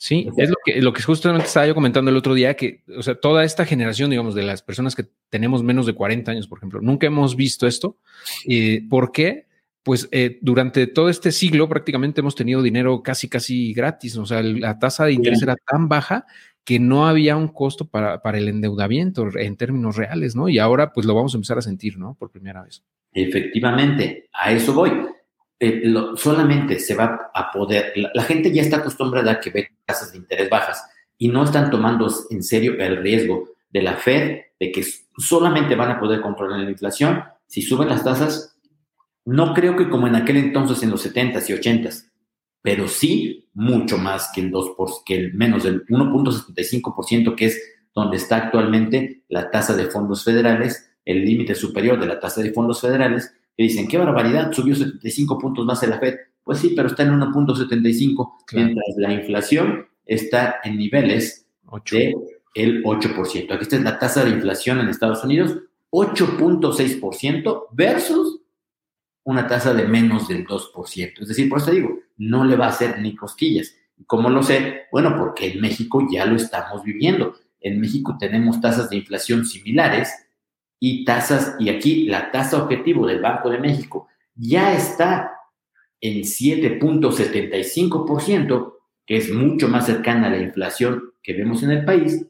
[0.00, 3.02] Sí, es lo que, lo que justamente estaba yo comentando el otro día, que, o
[3.02, 6.58] sea, toda esta generación, digamos, de las personas que tenemos menos de 40 años, por
[6.58, 7.98] ejemplo, nunca hemos visto esto.
[8.46, 9.48] Eh, ¿Por qué?
[9.82, 14.16] Pues eh, durante todo este siglo prácticamente hemos tenido dinero casi, casi gratis.
[14.18, 16.26] O sea, la tasa de interés era tan baja
[16.68, 20.50] que no había un costo para, para el endeudamiento en términos reales, ¿no?
[20.50, 22.14] Y ahora pues lo vamos a empezar a sentir, ¿no?
[22.18, 22.84] Por primera vez.
[23.10, 24.92] Efectivamente, a eso voy.
[25.58, 25.82] Eh,
[26.16, 30.18] solamente se va a poder, la, gente ya está acostumbrada a que ve tasas de
[30.18, 30.84] interés bajas
[31.16, 34.84] y no están tomando en serio el riesgo de la Fed de que
[35.16, 38.58] solamente van a poder controlar la inflación si suben las tasas.
[39.24, 42.07] No creo que como en aquel entonces en los 70s y 80s,
[42.68, 47.62] pero sí mucho más que el 2%, que el menos del 1.75% que es
[47.94, 52.52] donde está actualmente la tasa de fondos federales, el límite superior de la tasa de
[52.52, 56.16] fondos federales, que dicen, qué barbaridad, subió 75 puntos más en la Fed.
[56.44, 61.48] Pues sí, pero está en 1.75, mientras la inflación está en niveles
[61.90, 62.14] del
[62.54, 63.50] de 8%.
[63.50, 65.56] Aquí está la tasa de inflación en Estados Unidos,
[65.90, 68.42] 8.6% versus
[69.24, 71.22] una tasa de menos del 2%.
[71.22, 73.74] Es decir, por eso digo, no le va a hacer ni cosquillas.
[74.06, 74.86] ¿Cómo lo sé?
[74.92, 77.34] Bueno, porque en México ya lo estamos viviendo.
[77.60, 80.12] En México tenemos tasas de inflación similares
[80.80, 85.32] y tasas, y aquí la tasa objetivo del Banco de México ya está
[86.00, 92.24] en 7.75%, que es mucho más cercana a la inflación que vemos en el país,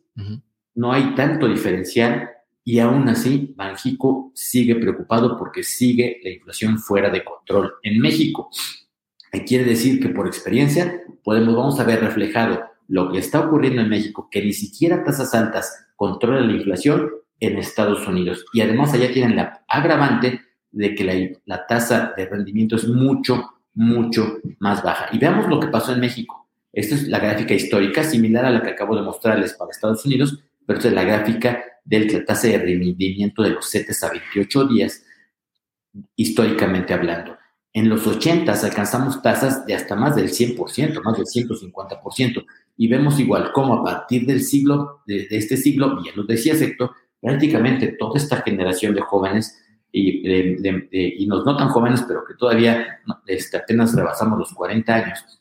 [0.75, 2.31] no hay tanto diferencial
[2.65, 8.49] y aún así Banjico sigue preocupado porque sigue la inflación fuera de control en México.
[9.47, 13.89] Quiere decir que por experiencia podemos, vamos a ver reflejado lo que está ocurriendo en
[13.89, 17.11] México, que ni siquiera tasas altas controlan la inflación
[17.41, 18.45] en Estados Unidos.
[18.53, 21.15] Y además allá tienen la agravante de que la,
[21.45, 25.09] la tasa de rendimiento es mucho, mucho más baja.
[25.13, 26.49] Y veamos lo que pasó en México.
[26.73, 30.43] Esta es la gráfica histórica, similar a la que acabo de mostrarles para Estados Unidos,
[30.67, 34.69] pero esta es la gráfica de la tasa de rendimiento de los CETES a 28
[34.69, 35.05] días,
[36.17, 37.38] históricamente hablando.
[37.73, 42.45] En los 80 alcanzamos tasas de hasta más del 100%, más del 150%,
[42.77, 46.93] y vemos igual cómo a partir del siglo, de, este siglo, ya lo decía Sector,
[47.21, 53.57] prácticamente toda esta generación de jóvenes, y, y no, tan jóvenes, pero que todavía este,
[53.57, 55.39] apenas rebasamos los 40 años,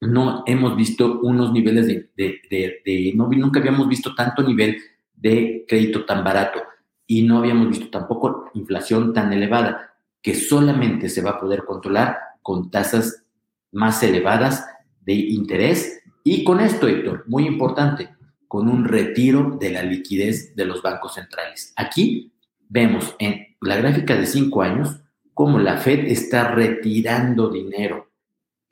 [0.00, 4.76] no hemos visto unos niveles de, de, no, nunca habíamos visto tanto nivel
[5.14, 6.60] de crédito tan barato
[7.06, 9.91] y no habíamos visto tampoco inflación tan elevada
[10.22, 13.24] que solamente se va a poder controlar con tasas
[13.72, 14.66] más elevadas
[15.00, 18.10] de interés y con esto, Héctor, muy importante,
[18.46, 21.72] con un retiro de la liquidez de los bancos centrales.
[21.76, 22.32] Aquí
[22.68, 25.00] vemos en la gráfica de cinco años
[25.34, 28.12] cómo la Fed está retirando dinero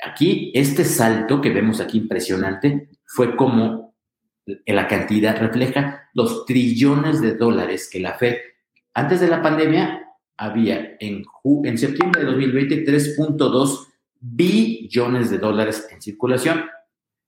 [0.03, 3.95] Aquí, este salto que vemos aquí impresionante fue como
[4.67, 8.37] la cantidad refleja los trillones de dólares que la Fed,
[8.95, 10.03] antes de la pandemia,
[10.41, 11.23] había en,
[11.65, 13.87] en septiembre de 2020 3.2
[14.19, 16.65] billones de dólares en circulación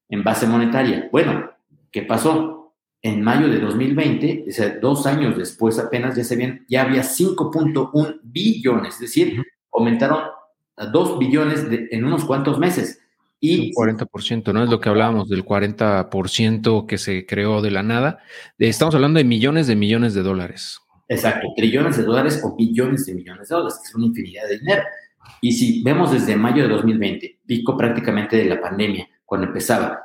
[0.09, 1.09] en base monetaria.
[1.13, 1.51] Bueno,
[1.91, 2.75] ¿qué pasó?
[3.03, 7.03] En mayo de 2020, o sea, dos años después apenas ya se ven, ya había
[7.03, 10.21] 5.1 billones, es decir, aumentaron
[10.77, 13.01] a 2 billones en unos cuantos meses.
[13.41, 14.63] Y un 40%, ¿no?
[14.63, 18.21] Es lo que hablábamos del 40% que se creó de la nada.
[18.57, 20.82] Estamos hablando de millones de millones de dólares.
[21.13, 24.59] Exacto, trillones de dólares o billones de millones de dólares, que es una infinidad de
[24.59, 24.83] dinero.
[25.43, 30.01] Y si vemos desde mayo de 2020, pico prácticamente de la pandemia, cuando empezaba,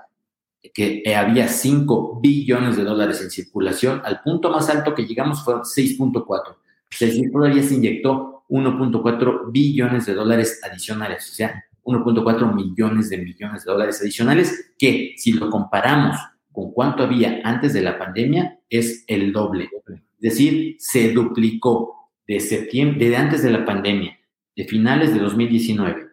[0.74, 5.64] que había 5 billones de dólares en circulación, al punto más alto que llegamos fueron
[5.64, 6.58] 6.4.
[6.92, 13.18] Es decir, todavía se inyectó 1.4 billones de dólares adicionales, o sea, 1.4 millones de
[13.20, 16.18] millones de dólares adicionales, que si lo comparamos
[16.52, 19.70] con cuánto había antes de la pandemia, es el doble.
[20.20, 24.18] Es decir, se duplicó de septiembre, de antes de la pandemia,
[24.56, 26.08] de finales de 2019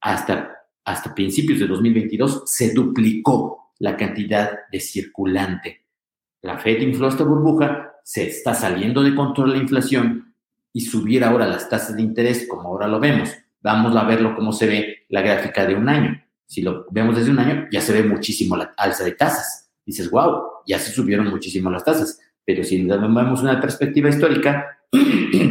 [0.00, 5.86] hasta, hasta principios de 2022, se duplicó la cantidad de circulante.
[6.42, 10.34] La Fed infló esta burbuja, se está saliendo de control la inflación,
[10.74, 13.30] y subir ahora las tasas de interés como ahora lo vemos.
[13.62, 16.20] Vamos a verlo como se ve la gráfica de un año.
[16.46, 19.70] Si lo vemos desde un año, ya se ve muchísimo la alza de tasas.
[19.86, 22.20] Dices, wow, ya se subieron muchísimo las tasas.
[22.44, 24.78] Pero si vemos una perspectiva histórica,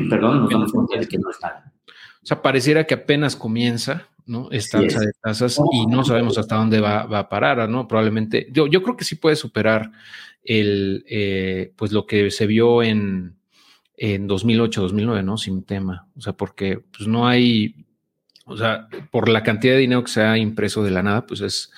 [0.09, 1.71] perdón, nos damos cuenta de que no es nada.
[1.87, 4.49] O sea, pareciera que apenas comienza, ¿no?
[4.51, 7.87] Esta alza de tasas y no sabemos hasta dónde va, a parar, ¿no?
[7.87, 9.91] Probablemente, yo, yo creo que sí puede superar
[10.43, 13.35] el, eh, pues lo que se vio en,
[13.97, 15.37] en 2008, 2009, ¿no?
[15.37, 16.07] Sin tema.
[16.15, 17.85] O sea, porque pues no hay,
[18.45, 21.41] o sea, por la cantidad de dinero que se ha impreso de la nada, pues
[21.41, 21.71] es,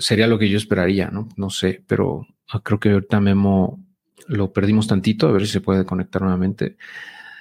[0.00, 1.28] sería lo que yo esperaría, ¿no?
[1.36, 2.26] No sé, pero
[2.62, 3.81] creo que ahorita Memo
[4.28, 6.76] lo perdimos tantito, a ver si se puede conectar nuevamente.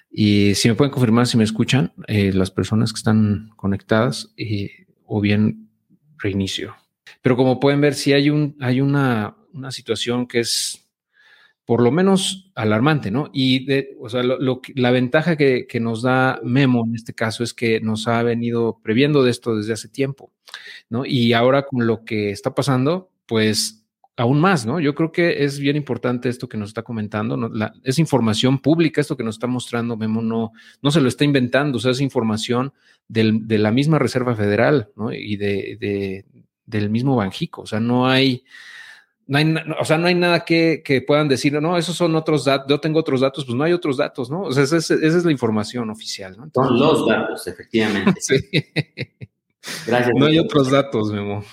[0.09, 4.85] Y si me pueden confirmar si me escuchan eh, las personas que están conectadas eh,
[5.05, 5.69] o bien
[6.17, 6.75] reinicio.
[7.21, 10.81] Pero como pueden ver, si hay, un, hay una, una situación que es
[11.65, 13.29] por lo menos alarmante, ¿no?
[13.31, 13.65] Y
[13.99, 18.09] o sea, lo, la ventaja que, nos da Memo en este caso es que nos
[18.09, 20.33] ha venido previendo de esto desde hace tiempo,
[20.89, 21.05] ¿no?
[21.05, 23.80] Y ahora con lo que está pasando, pues
[24.21, 24.79] aún más, ¿no?
[24.79, 27.49] Yo creo que es bien importante esto que nos está comentando, ¿no?
[27.83, 30.51] es información pública, esto que nos está mostrando Memo no,
[30.83, 32.71] no se lo está inventando, o sea, es información
[33.07, 35.11] de la misma Reserva Federal, ¿no?
[35.11, 36.25] Y de, de,
[36.67, 38.43] del mismo Banjico, o sea, no hay
[39.25, 42.67] no hay, o sea, no hay nada que, puedan decir, no, esos son otros datos,
[42.69, 44.41] yo tengo otros datos, pues no hay otros datos, ¿no?
[44.43, 46.49] O sea, esa es, la información oficial, ¿no?
[46.53, 48.13] son los datos, efectivamente.
[48.21, 48.35] sí.
[49.87, 50.11] Gracias.
[50.15, 51.43] No hay otros datos, Memo.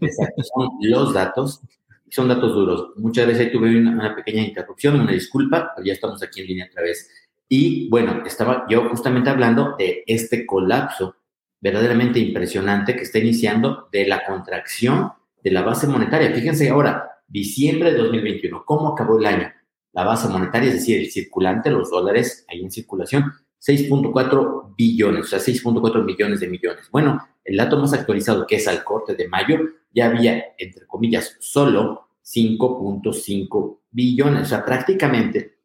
[0.00, 1.62] Exacto, son los datos,
[2.10, 2.90] son datos duros.
[2.96, 6.66] Muchas veces ahí tuve una, pequeña interrupción, una disculpa, pero ya estamos aquí en línea
[6.70, 7.08] otra vez.
[7.48, 11.16] Y bueno, estaba yo justamente hablando de este colapso
[11.60, 16.32] verdaderamente impresionante que está iniciando de la contracción de la base monetaria.
[16.32, 18.64] Fíjense ahora, diciembre de 2021.
[18.64, 19.52] ¿Cómo acabó el año?
[19.92, 25.28] La base monetaria, es decir, el circulante, los dólares ahí en circulación, 6.4 billones, o
[25.28, 26.88] sea, 6.4 millones de millones.
[26.90, 29.58] Bueno, el dato más actualizado, que es al corte de mayo,
[29.92, 35.58] ya había, entre comillas, solo 5.5 billones, o sea, prácticamente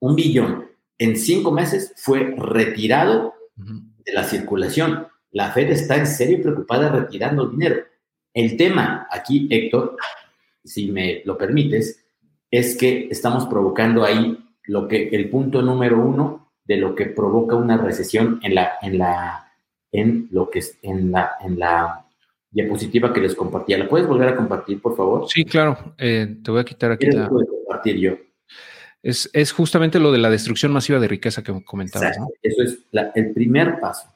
[0.00, 0.66] un billón
[0.98, 5.08] en cinco meses fue retirado de la circulación.
[5.30, 7.84] La Fed está en serio preocupada retirando dinero.
[8.32, 9.96] El tema aquí, Héctor,
[10.64, 12.04] si me lo permites,
[12.50, 17.56] es que estamos provocando ahí lo que el punto número uno de lo que provoca
[17.56, 19.52] una recesión en la en la
[19.92, 22.05] en lo que es en la en la
[22.56, 23.76] diapositiva que les compartía.
[23.76, 25.28] ¿La puedes volver a compartir, por favor?
[25.28, 25.94] Sí, claro.
[25.98, 27.28] Eh, te voy a quitar aquí la.
[27.28, 28.12] compartir yo.
[29.02, 32.16] Es, es, justamente lo de la destrucción masiva de riqueza que comentabas.
[32.42, 32.78] Eso es
[33.14, 34.08] el primer paso.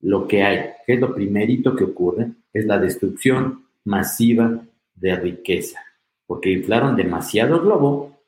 [0.00, 4.60] Lo que hay, que es lo primerito que ocurre, es la destrucción masiva
[4.96, 5.80] de riqueza,
[6.26, 8.18] porque inflaron demasiado el globo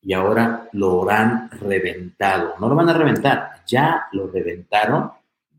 [0.00, 2.54] y ahora lo han reventado.
[2.58, 5.10] No lo van a reventar, ya lo reventaron.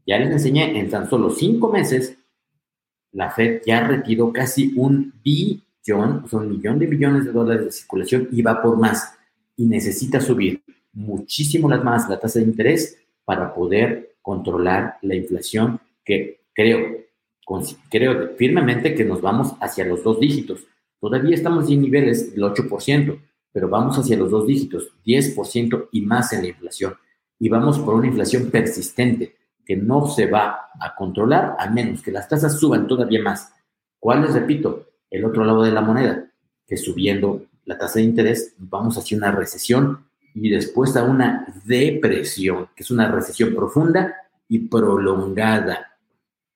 [0.07, 2.17] Ya les enseñé, en tan solo cinco meses,
[3.13, 7.71] la Fed ya retiró casi un billón, o sea, millón de millones de dólares de
[7.71, 9.15] circulación y va por más.
[9.57, 10.61] Y necesita subir
[10.93, 17.05] muchísimo las más la tasa de interés para poder controlar la inflación que creo,
[17.89, 20.61] creo firmemente que nos vamos hacia los dos dígitos.
[20.99, 23.19] Todavía estamos en niveles del 8%,
[23.51, 26.93] pero vamos hacia los dos dígitos, 10% y más en la inflación.
[27.39, 32.11] Y vamos por una inflación persistente que no se va a controlar a menos que
[32.11, 33.53] las tasas suban todavía más.
[33.99, 34.87] ¿Cuál les repito?
[35.09, 36.25] El otro lado de la moneda,
[36.67, 42.69] que subiendo la tasa de interés vamos hacia una recesión y después a una depresión,
[42.75, 44.15] que es una recesión profunda
[44.47, 45.97] y prolongada.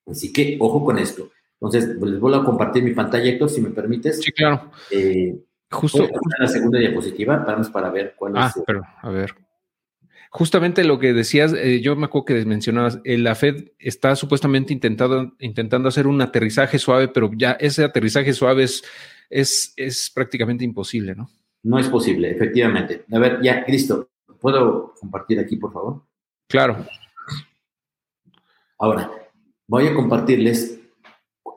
[0.06, 1.30] Así que ojo con esto.
[1.60, 4.20] Entonces, les vuelvo a compartir mi pantalla, Héctor, si me permites.
[4.22, 4.70] Sí, claro.
[4.90, 6.06] Eh, justo,
[6.38, 8.56] la segunda diapositiva, vamos para ver cuál ah, es.
[8.56, 9.34] Ah, pero, a ver.
[10.36, 14.74] Justamente lo que decías, eh, yo me acuerdo que mencionabas, eh, la Fed está supuestamente
[14.74, 18.84] intentando, intentando hacer un aterrizaje suave, pero ya ese aterrizaje suave es,
[19.30, 21.30] es, es prácticamente imposible, ¿no?
[21.62, 23.06] No es posible, efectivamente.
[23.10, 26.02] A ver, ya, Cristo, ¿puedo compartir aquí, por favor?
[26.48, 26.84] Claro.
[28.78, 29.10] Ahora,
[29.66, 30.78] voy a compartirles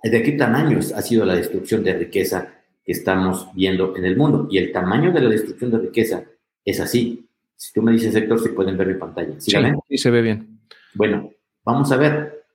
[0.03, 4.47] de qué tamaños ha sido la destrucción de riqueza que estamos viendo en el mundo.
[4.49, 6.23] Y el tamaño de la destrucción de riqueza
[6.63, 7.28] es así.
[7.59, 9.33] Si tú me dices, Héctor, si pueden ver mi pantalla.
[9.37, 9.51] Sí,
[9.89, 10.61] sí, se ve bien.
[10.93, 11.29] Bueno,
[11.65, 12.45] vamos a ver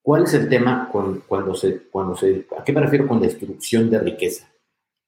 [0.00, 2.46] cuál es el tema cuando, se, cuando se...
[2.58, 4.50] ¿A qué me refiero con destrucción de riqueza?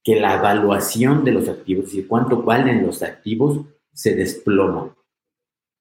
[0.05, 3.65] Que la evaluación de los activos, y cuánto valen los activos,
[3.95, 4.95] se desploma.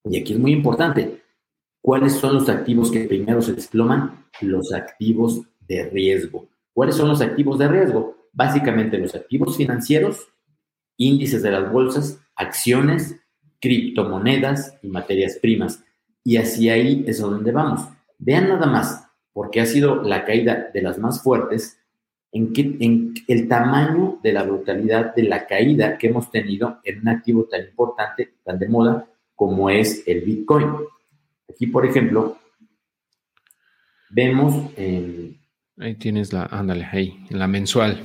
[0.05, 1.21] Y aquí es muy importante.
[1.81, 4.25] ¿Cuáles son los activos que primero se desploman?
[4.39, 6.47] Los activos de riesgo.
[6.73, 8.29] ¿Cuáles son los activos de riesgo?
[8.31, 10.29] Básicamente los activos financieros,
[10.95, 13.17] índices de las bolsas, acciones
[13.59, 15.83] criptomonedas y materias primas.
[16.23, 17.87] Y así ahí es donde vamos.
[18.17, 21.79] Vean nada más, porque ha sido la caída de las más fuertes,
[22.31, 26.99] en, que, en el tamaño de la brutalidad de la caída que hemos tenido en
[26.99, 30.67] un activo tan importante, tan de moda, como es el Bitcoin.
[31.49, 32.37] Aquí, por ejemplo,
[34.09, 35.39] vemos en...
[35.77, 38.01] Ahí tienes la, ándale, ahí, la mensual.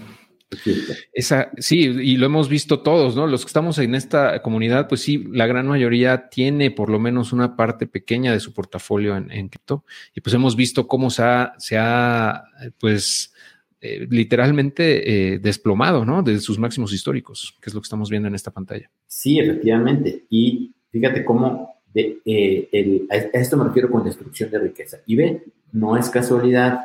[1.12, 3.26] Esa, sí, y lo hemos visto todos, ¿no?
[3.26, 7.32] Los que estamos en esta comunidad, pues sí, la gran mayoría tiene por lo menos
[7.32, 9.84] una parte pequeña de su portafolio en, cripto.
[10.14, 12.44] Y pues hemos visto cómo se ha, se ha
[12.78, 13.32] pues,
[13.80, 16.22] eh, literalmente eh, desplomado, ¿no?
[16.22, 18.90] Desde sus máximos históricos, que es lo que estamos viendo en esta pantalla.
[19.06, 20.24] Sí, efectivamente.
[20.30, 24.98] Y fíjate cómo de, eh, a esto me refiero con destrucción de riqueza.
[25.06, 26.80] Y ve, no es casualidad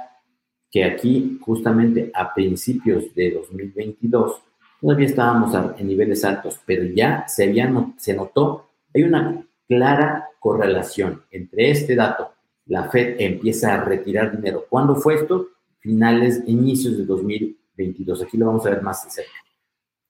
[0.76, 4.42] que aquí justamente a principios de 2022
[4.82, 11.24] todavía estábamos en niveles altos, pero ya se, había, se notó, hay una clara correlación
[11.32, 12.34] entre este dato,
[12.66, 14.66] la Fed empieza a retirar dinero.
[14.68, 15.48] ¿Cuándo fue esto?
[15.80, 18.24] Finales, inicios de 2022.
[18.24, 19.32] Aquí lo vamos a ver más cerca.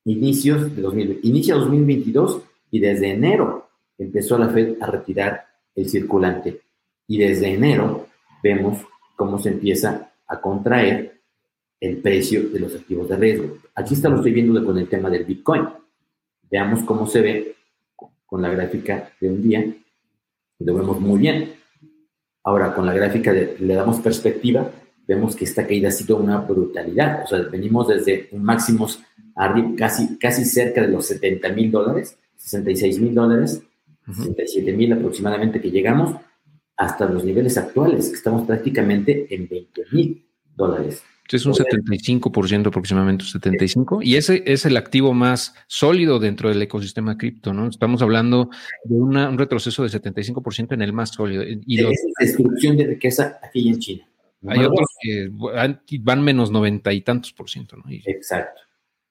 [0.05, 1.25] Inicios de 2022.
[1.25, 6.61] Inicia 2022 y desde enero empezó la Fed a retirar el circulante.
[7.07, 8.07] Y desde enero
[8.41, 8.79] vemos
[9.15, 11.21] cómo se empieza a contraer
[11.79, 13.57] el precio de los activos de riesgo.
[13.75, 15.67] Aquí está lo estoy viendo con el tema del Bitcoin.
[16.49, 17.55] Veamos cómo se ve
[18.25, 19.65] con la gráfica de un día.
[20.59, 21.53] Lo vemos muy bien.
[22.43, 24.71] Ahora, con la gráfica le damos perspectiva,
[25.07, 27.23] vemos que esta caída ha sido una brutalidad.
[27.23, 29.01] O sea, venimos desde máximos
[29.77, 33.61] casi, casi cerca de los 70 mil dólares, 66 mil dólares,
[34.05, 36.15] 67 mil aproximadamente que llegamos,
[36.77, 41.03] hasta los niveles actuales, que estamos prácticamente en 20 mil dólares.
[41.31, 47.17] Es un 75% aproximadamente, 75%, y ese es el activo más sólido dentro del ecosistema
[47.17, 47.67] cripto, ¿no?
[47.67, 48.51] Estamos hablando
[48.83, 51.43] de un retroceso de 75% en el más sólido.
[51.43, 51.89] Y la
[52.19, 54.07] destrucción de riqueza aquí en China.
[54.47, 55.31] Hay otros que
[56.01, 57.85] van menos noventa y tantos por ciento, ¿no?
[57.89, 58.61] Exacto.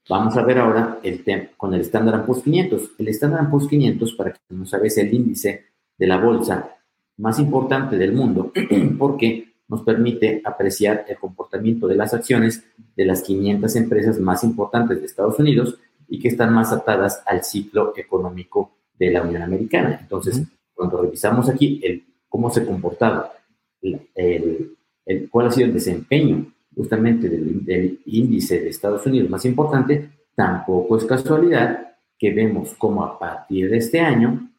[0.09, 2.91] Vamos a ver ahora el tema con el Standard Poor's 500.
[2.99, 5.64] El Standard Poor's 500, para que no sabes, el índice
[5.99, 6.74] de la bolsa
[7.17, 8.53] más importante del mundo,
[8.99, 12.65] porque nos permite apreciar el comportamiento de las acciones
[12.97, 17.43] de las 500 empresas más importantes de Estados Unidos y que están más atadas al
[17.45, 19.99] ciclo económico de la Unión Americana.
[20.01, 20.43] Entonces,
[20.75, 23.33] cuando revisamos aquí el, cómo se comportaba,
[23.81, 29.45] el, el, cuál ha sido el desempeño justamente del, del, índice de Estados Unidos más
[29.45, 34.51] importante, tampoco es casualidad que vemos cómo a partir de este año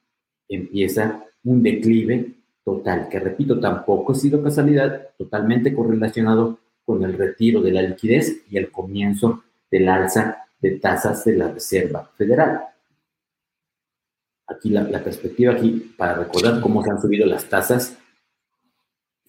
[0.47, 2.34] empieza un declive
[2.65, 8.43] total, que repito, tampoco ha sido casualidad, totalmente correlacionado con el retiro de la liquidez
[8.49, 12.61] y el comienzo del alza de tasas de la Reserva Federal.
[14.47, 17.97] Aquí la, perspectiva aquí, para recordar cómo se han subido las tasas,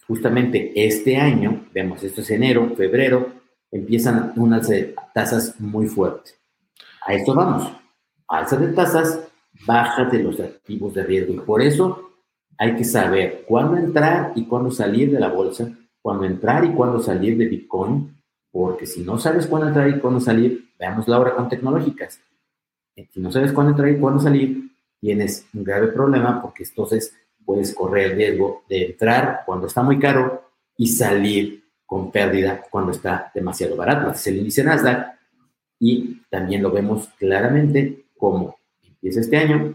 [0.06, 3.32] justamente este año, vemos, esto es enero, febrero,
[3.70, 4.70] empiezan unas
[5.14, 6.38] tasas muy fuertes.
[7.06, 7.70] A esto vamos.
[8.28, 9.20] Alza de tasas,
[9.66, 11.34] baja de los activos de riesgo.
[11.34, 12.05] Y por eso
[12.58, 17.00] hay que saber cuándo entrar y cuándo salir de la bolsa, cuándo entrar y cuándo
[17.00, 18.16] salir de Bitcoin,
[18.50, 22.20] porque si no sabes cuándo entrar y cuándo salir, veamos la hora con tecnológicas.
[22.94, 27.74] Si no sabes cuándo entrar y cuándo salir, tienes un grave problema porque entonces puedes
[27.74, 33.30] correr el riesgo de entrar cuando está muy caro y salir con pérdida cuando está
[33.34, 34.10] demasiado barato.
[34.10, 35.16] Es el índice Nasdaq
[35.78, 39.74] y también lo vemos claramente como empieza este año,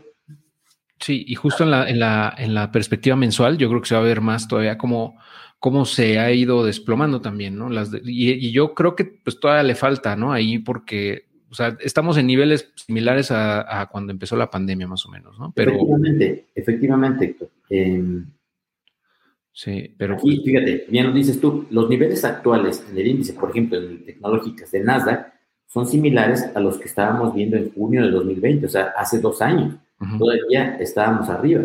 [1.02, 3.96] Sí, y justo en la, en la, en la perspectiva mensual, yo creo que se
[3.96, 5.18] va a ver más todavía cómo,
[5.58, 7.70] cómo se ha ido desplomando también, ¿no?
[7.70, 10.32] Las y, yo creo que pues todavía le falta, ¿no?
[10.32, 15.10] Ahí porque, o sea, estamos en niveles similares a, cuando empezó la pandemia, más o
[15.10, 15.52] menos, ¿no?
[15.56, 17.50] Pero, efectivamente, efectivamente, Héctor.
[17.70, 18.26] Em,
[19.52, 20.16] sí, pero...
[20.16, 24.06] Aquí, fíjate, bien lo dices tú, los niveles actuales en el índice, por ejemplo, en
[24.06, 25.34] tecnológicas de Nasdaq,
[25.66, 29.42] son similares a los que estábamos viendo en junio de 2020, o sea, hace dos
[29.42, 29.76] años
[30.18, 31.64] todavía estábamos arriba,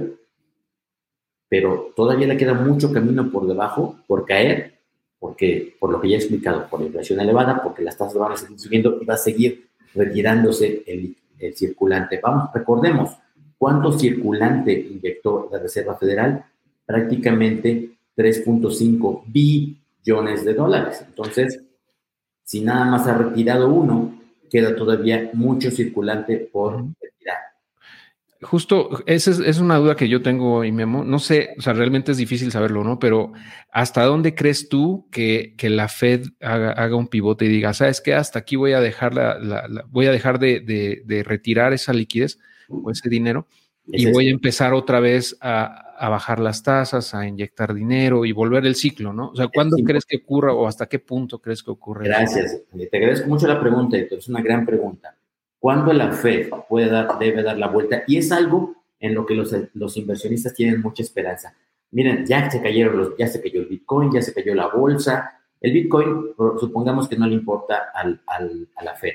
[1.48, 4.74] pero todavía le queda mucho camino por debajo, por caer,
[5.18, 8.32] porque por lo que ya he explicado, por la inflación elevada, porque las tasas van
[8.32, 11.16] a seguir subiendo y va a seguir retirándose el,
[11.54, 12.18] circulante.
[12.22, 13.10] Vamos, recordemos,
[13.58, 16.46] ¿cuánto circulante inyectó la Reserva Federal?
[16.86, 21.04] Prácticamente 3.5 billones de dólares.
[21.06, 21.60] Entonces,
[22.42, 24.18] si nada más ha retirado uno,
[24.50, 26.84] queda todavía mucho circulante por
[28.42, 31.04] Justo, esa es, una duda que yo tengo y Memo.
[31.04, 32.98] No sé, o sea, realmente es difícil saberlo, ¿no?
[32.98, 33.32] Pero
[33.72, 38.40] ¿hasta dónde crees tú que, la Fed haga, un pivote y diga, sabes qué, hasta
[38.40, 43.46] aquí voy a dejar la, voy a dejar de, retirar esa liquidez o ese dinero
[43.86, 48.66] y voy a empezar otra vez a, bajar las tasas, a inyectar dinero y volver
[48.66, 49.30] el ciclo, ¿no?
[49.30, 52.06] O sea, ¿cuándo crees que ocurra o hasta qué punto crees que ocurre?
[52.06, 52.60] Gracias.
[52.90, 54.18] Te agradezco mucho la pregunta, Héctor.
[54.18, 55.15] Es una gran pregunta
[55.66, 58.04] cuándo la Fed puede dar, debe dar la vuelta.
[58.06, 61.56] Y es algo en lo que los, los, inversionistas tienen mucha esperanza.
[61.90, 65.40] Miren, ya se cayeron los, ya se cayó el Bitcoin, ya se cayó la bolsa.
[65.60, 69.14] El Bitcoin, supongamos que no le importa al, al, a la Fed,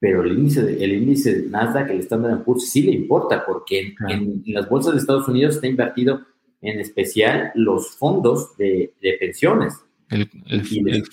[0.00, 3.94] pero el índice, de, el índice de Nasdaq, el Standard Poor's, sí le importa, porque
[4.08, 6.22] en, las bolsas de Estados Unidos está invertido
[6.60, 9.74] en especial los fondos de, de pensiones.
[10.10, 10.64] El, el,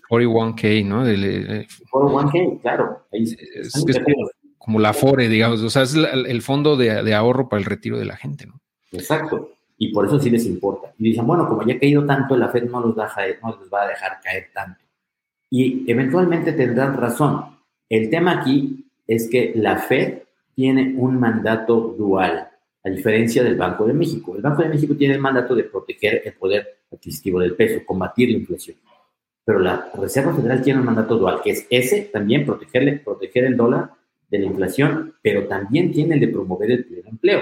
[0.10, 1.06] 41K, ¿no?
[1.06, 3.06] El, 41K, claro.
[3.14, 3.76] Ahí es,
[4.64, 8.06] como la FORE, digamos, o sea, es el fondo de, ahorro para el retiro de
[8.06, 8.62] la gente, ¿no?
[8.92, 9.54] Exacto.
[9.78, 10.94] Y por eso sí les importa.
[11.00, 13.74] Y dicen, bueno, como ya ha caído tanto, la Fed no los, deja, no los
[13.74, 14.80] va a dejar caer tanto.
[15.50, 17.44] Y eventualmente tendrán razón.
[17.90, 20.20] El tema aquí es que la Fed
[20.54, 22.48] tiene un mandato dual,
[22.84, 24.36] a diferencia del Banco de México.
[24.36, 28.30] El Banco de México tiene el mandato de proteger el poder adquisitivo del peso, combatir
[28.30, 28.78] la inflación.
[29.44, 33.58] Pero la Reserva Federal tiene un mandato dual, que es ese, también protegerle, proteger el
[33.58, 33.90] dólar
[34.32, 37.42] de la inflación, pero también tiene el de promover el pleno empleo.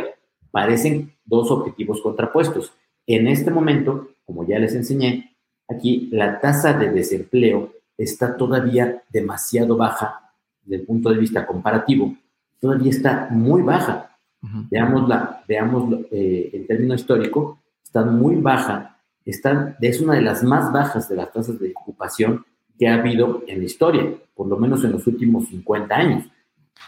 [0.52, 2.74] Parecen dos objetivos contrapuestos.
[3.06, 5.36] En este momento, como ya les enseñé,
[5.68, 10.34] aquí la tasa de desempleo está todavía demasiado baja
[10.64, 12.16] desde el punto de vista comparativo,
[12.60, 14.06] todavía está muy baja.
[14.42, 20.72] Veámosla, veámoslo eh, en término histórico, está muy baja, está, es una de las más
[20.72, 22.46] bajas de las tasas de ocupación
[22.78, 26.24] que ha habido en la historia, por lo menos en los últimos 50 años.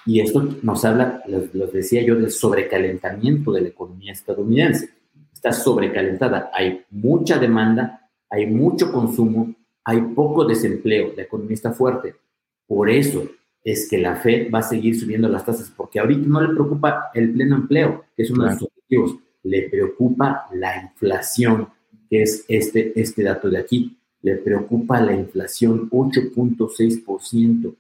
[0.06, 4.90] Y esto nos habla, les, decía yo, del sobrecalentamiento de la economía estadounidense.
[5.34, 12.16] Está sobrecalentada, hay mucha demanda, hay mucho consumo, hay poco desempleo, la economía está fuerte.
[12.68, 13.28] Por eso
[13.64, 17.12] es que la Fed va a seguir subiendo las tasas, porque ahorita no le preocupa
[17.14, 21.68] el pleno empleo, que es uno de sus objetivos, le preocupa la inflación,
[22.10, 27.76] que es este, este dato de aquí, le preocupa la inflación 8.6%.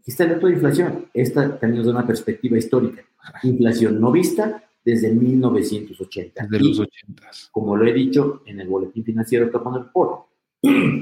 [0.00, 1.06] Aquí está el dato de inflación.
[1.12, 3.04] Esta también nos da una perspectiva histórica.
[3.42, 6.46] Inflación no vista desde 1980.
[6.48, 7.30] Desde los 80.
[7.52, 10.28] Como lo he dicho en el boletín financiero Capón del Poro,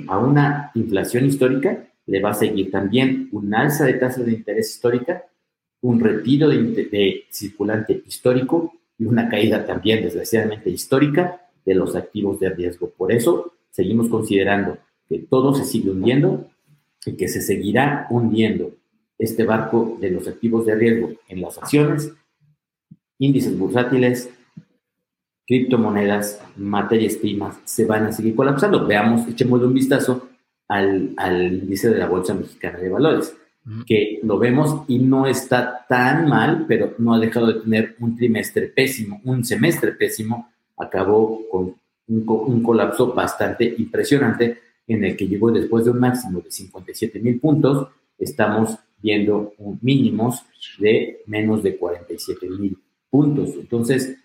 [0.09, 4.70] a una inflación histórica, le va a seguir también un alza de tasa de interés
[4.70, 5.24] histórica,
[5.82, 12.51] un retiro de, circulante histórico y una caída también, desgraciadamente, histórica de los activos de
[12.51, 12.90] riesgo.
[12.90, 14.76] Por eso seguimos considerando
[15.09, 16.51] que todo se sigue hundiendo
[17.07, 18.72] y que se seguirá hundiendo
[19.18, 22.12] este barco de los activos de riesgo en las acciones,
[23.18, 24.30] índices bursátiles,
[25.46, 28.86] criptomonedas, materias primas, se van a seguir colapsando.
[28.86, 30.28] Veamos, echemos un vistazo
[30.68, 31.14] al,
[31.62, 33.34] índice de la Bolsa Mexicana de Valores,
[33.86, 38.16] que lo vemos y no está tan mal, pero no ha dejado de tener un
[38.16, 41.74] trimestre pésimo, un semestre pésimo, acabó con
[42.08, 47.40] un, colapso bastante impresionante en el que llegó después de un máximo de 57 mil
[47.40, 47.88] puntos,
[48.18, 50.44] estamos viendo mínimos
[50.78, 52.78] de menos de 47 mil
[53.11, 53.51] puntos.
[53.55, 54.16] Entonces,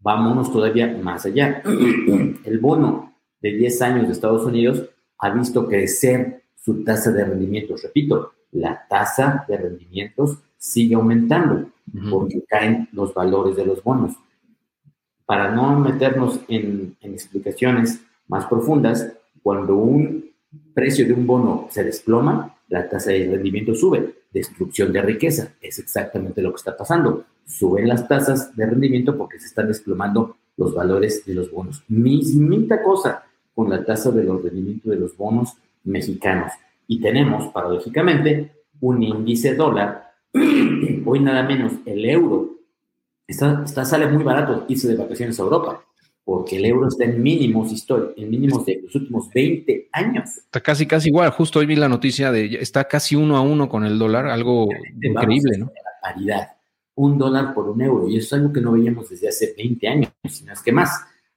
[0.00, 1.62] vámonos todavía más allá.
[2.44, 7.82] El bono de 10 años de Estados Unidos ha visto crecer su tasa de rendimientos.
[7.82, 11.70] Repito, la tasa de rendimientos sigue aumentando
[12.10, 14.14] porque caen los valores de los bonos.
[15.26, 19.12] Para no meternos en, en explicaciones más profundas,
[19.42, 20.30] cuando un
[20.72, 24.14] precio de un bono se desploma, la tasa de rendimiento sube.
[24.32, 25.54] Destrucción de riqueza.
[25.60, 27.24] Es exactamente lo que está pasando.
[27.46, 31.82] Suben las tasas de rendimiento porque se están desplomando los valores de los bonos.
[31.88, 35.54] Mismita cosa con la tasa de los rendimientos de los bonos
[35.84, 36.52] mexicanos.
[36.86, 40.12] Y tenemos, paradójicamente, un índice dólar.
[41.04, 42.54] Hoy nada menos el euro
[43.26, 45.84] está, está, sale muy barato irse de vacaciones a Europa
[46.24, 50.38] porque el euro está en mínimos históricos, en mínimos de los últimos 20 años.
[50.38, 51.30] Está casi, casi igual.
[51.30, 54.68] Justo hoy vi la noticia de está casi uno a uno con el dólar, algo
[55.02, 55.66] increíble, ¿no?
[55.66, 56.52] La paridad,
[56.94, 59.88] un dólar por un euro, y eso es algo que no veíamos desde hace 20
[59.88, 60.90] años, sino es que más.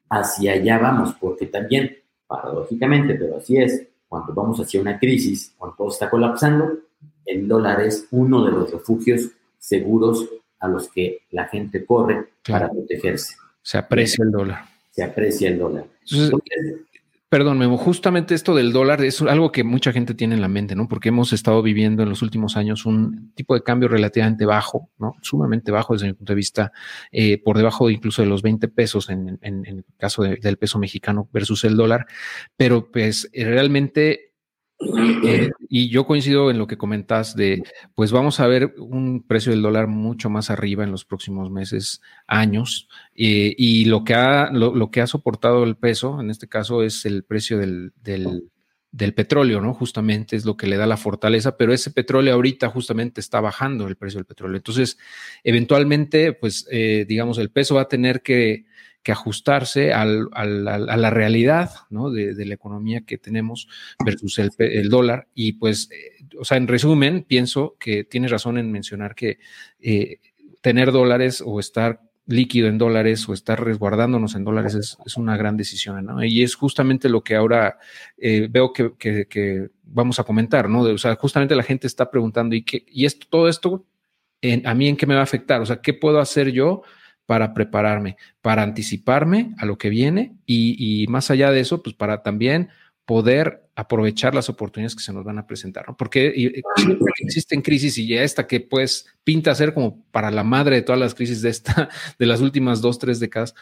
[0.10, 5.76] Hacia allá vamos, porque también, paradójicamente, pero así es, cuando vamos hacia una crisis, cuando
[5.76, 6.80] todo está colapsando,
[7.26, 10.30] el dólar es uno de los refugios seguros
[10.60, 13.36] a los que la gente corre para protegerse.
[13.62, 15.86] Se aprecia el dólar se aprecia el dólar.
[17.30, 20.76] perdón, Memo, justamente esto del dólar es algo que mucha gente tiene en la mente,
[20.76, 20.88] ¿no?
[20.88, 25.14] Porque hemos estado viviendo en los últimos años un tipo de cambio relativamente bajo, ¿no?
[25.22, 26.72] Sumamente bajo desde mi punto de vista,
[27.12, 31.64] eh, por debajo incluso de los 20 pesos en, el caso del peso mexicano versus
[31.64, 32.08] el dólar,
[32.56, 34.27] pero pues realmente
[34.80, 37.64] eh, y yo coincido en lo que comentas de,
[37.96, 42.02] pues vamos a ver un precio del dólar mucho más arriba en los próximos meses,
[42.28, 46.84] años, eh, y lo que, ha, lo, que ha soportado el peso, en este caso,
[46.84, 47.92] es el precio del,
[49.16, 49.74] petróleo, ¿no?
[49.74, 53.88] Justamente es lo que le da la fortaleza, pero ese petróleo ahorita justamente está bajando
[53.88, 54.58] el precio del petróleo.
[54.58, 54.98] Entonces,
[55.44, 58.66] eventualmente, pues, eh, digamos, el peso va a tener que
[59.08, 63.70] que ajustarse a la realidad de, la economía que tenemos
[64.04, 65.30] versus el, dólar.
[65.34, 69.40] Y pues, eh, o sea, en resumen, pienso que tienes razón en mencionar que
[69.80, 70.20] eh,
[70.60, 75.56] tener dólares o estar líquido en dólares o estar resguardándonos en dólares es, una gran
[75.56, 76.22] decisión, ¿no?
[76.22, 77.78] Y es justamente lo que ahora
[78.18, 80.82] eh, veo que, vamos a comentar, ¿no?
[80.82, 83.86] o sea, justamente la gente está preguntando, ¿y, qué, y esto, todo esto,
[84.66, 85.62] a mí en qué me va a afectar?
[85.62, 86.84] O sea, ¿qué puedo hacer yo
[87.28, 92.24] para prepararme, para anticiparme a lo que viene y, más allá de eso, pues para
[92.24, 92.70] también
[93.06, 95.96] poder aprovechar las oportunidades que se nos van a presentar, ¿no?
[95.96, 96.34] Porque
[97.20, 101.00] existen crisis y ya esta que pues pinta ser como para la madre de todas
[101.00, 103.54] las crisis de esta, de las últimas dos, tres décadas,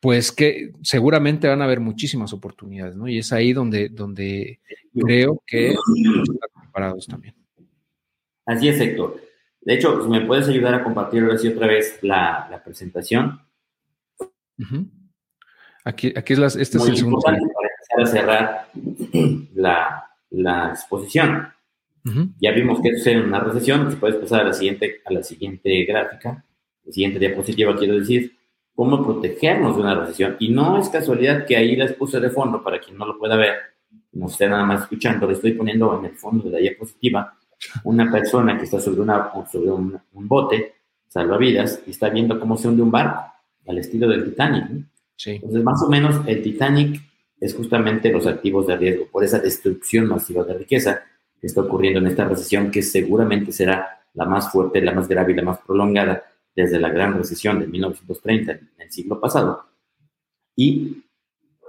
[0.00, 3.06] pues que seguramente van a haber muchísimas oportunidades, ¿no?
[3.06, 4.58] Y es ahí donde, donde
[4.94, 7.34] creo que están preparados también.
[8.46, 9.29] Así es, Héctor.
[9.60, 13.40] De hecho, si me puedes ayudar a compartir ahora sí otra vez la, presentación.
[15.84, 17.20] Aquí, aquí es la, este es el segundo.
[17.20, 18.68] Para empezar a cerrar
[19.54, 21.48] la, exposición.
[22.40, 23.90] Ya vimos que es en una recesión.
[23.90, 26.44] Si puedes pasar a la siguiente, a la siguiente gráfica,
[26.84, 28.34] la siguiente diapositiva, quiero decir,
[28.74, 30.36] cómo protegernos de una recesión.
[30.38, 33.36] Y no es casualidad que ahí les puse de fondo, para quien no lo pueda
[33.36, 33.56] ver,
[34.12, 37.36] no esté nada más escuchando, le estoy poniendo en el fondo de la diapositiva
[37.84, 40.74] una persona que está sobre, una, sobre un, bote
[41.08, 43.32] salvavidas y está viendo cómo se hunde un barco,
[43.66, 44.86] al estilo del Titanic.
[45.26, 47.00] Entonces, más o menos, el Titanic
[47.38, 51.02] es justamente los activos de riesgo, por esa destrucción masiva de riqueza
[51.40, 55.32] que está ocurriendo en esta recesión, que seguramente será la más fuerte, la más grave
[55.32, 59.64] y la más prolongada desde la gran recesión de 1930, en el siglo pasado.
[60.56, 61.04] Y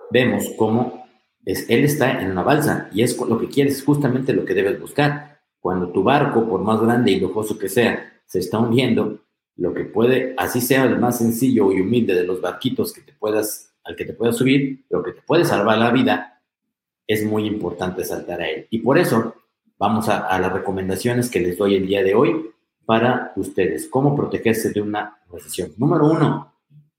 [0.10, 1.08] vemos cómo
[1.46, 4.54] es, él está en una balsa y es lo que quieres, es justamente lo que
[4.54, 5.31] debes buscar
[5.62, 9.20] cuando tu barco, por más grande y lujoso que sea, se está hundiendo,
[9.56, 13.14] lo que puede, así sea el más sencillo y humilde de los barquitos que te
[13.14, 16.42] puedas, al que te puedas subir, lo que te puede salvar la vida,
[17.08, 18.68] es muy importante saltar a él.
[18.72, 19.36] Y por eso
[19.78, 22.52] vamos a, a las recomendaciones que les doy el día de hoy
[22.86, 23.88] para ustedes.
[23.88, 25.74] ¿Cómo protegerse de una recesión?
[25.78, 26.56] Número uno,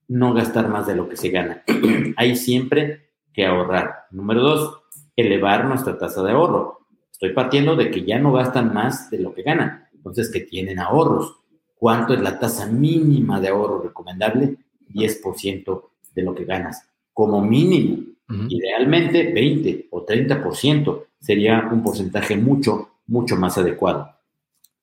[0.08, 1.64] no gastar más de lo que se gana.
[2.16, 4.04] Hay siempre que ahorrar.
[4.10, 4.82] Número dos,
[5.16, 6.81] elevar nuestra tasa de ahorro.
[7.22, 10.80] Estoy partiendo de que ya no gastan más de lo que ganan, entonces que tienen
[10.80, 11.36] ahorros.
[11.76, 14.56] ¿Cuánto es la tasa mínima de ahorro recomendable?
[14.92, 15.82] 10%
[16.16, 18.02] de lo que ganas, como mínimo.
[18.48, 24.10] Idealmente 20 o 30% sería un porcentaje mucho, mucho más adecuado.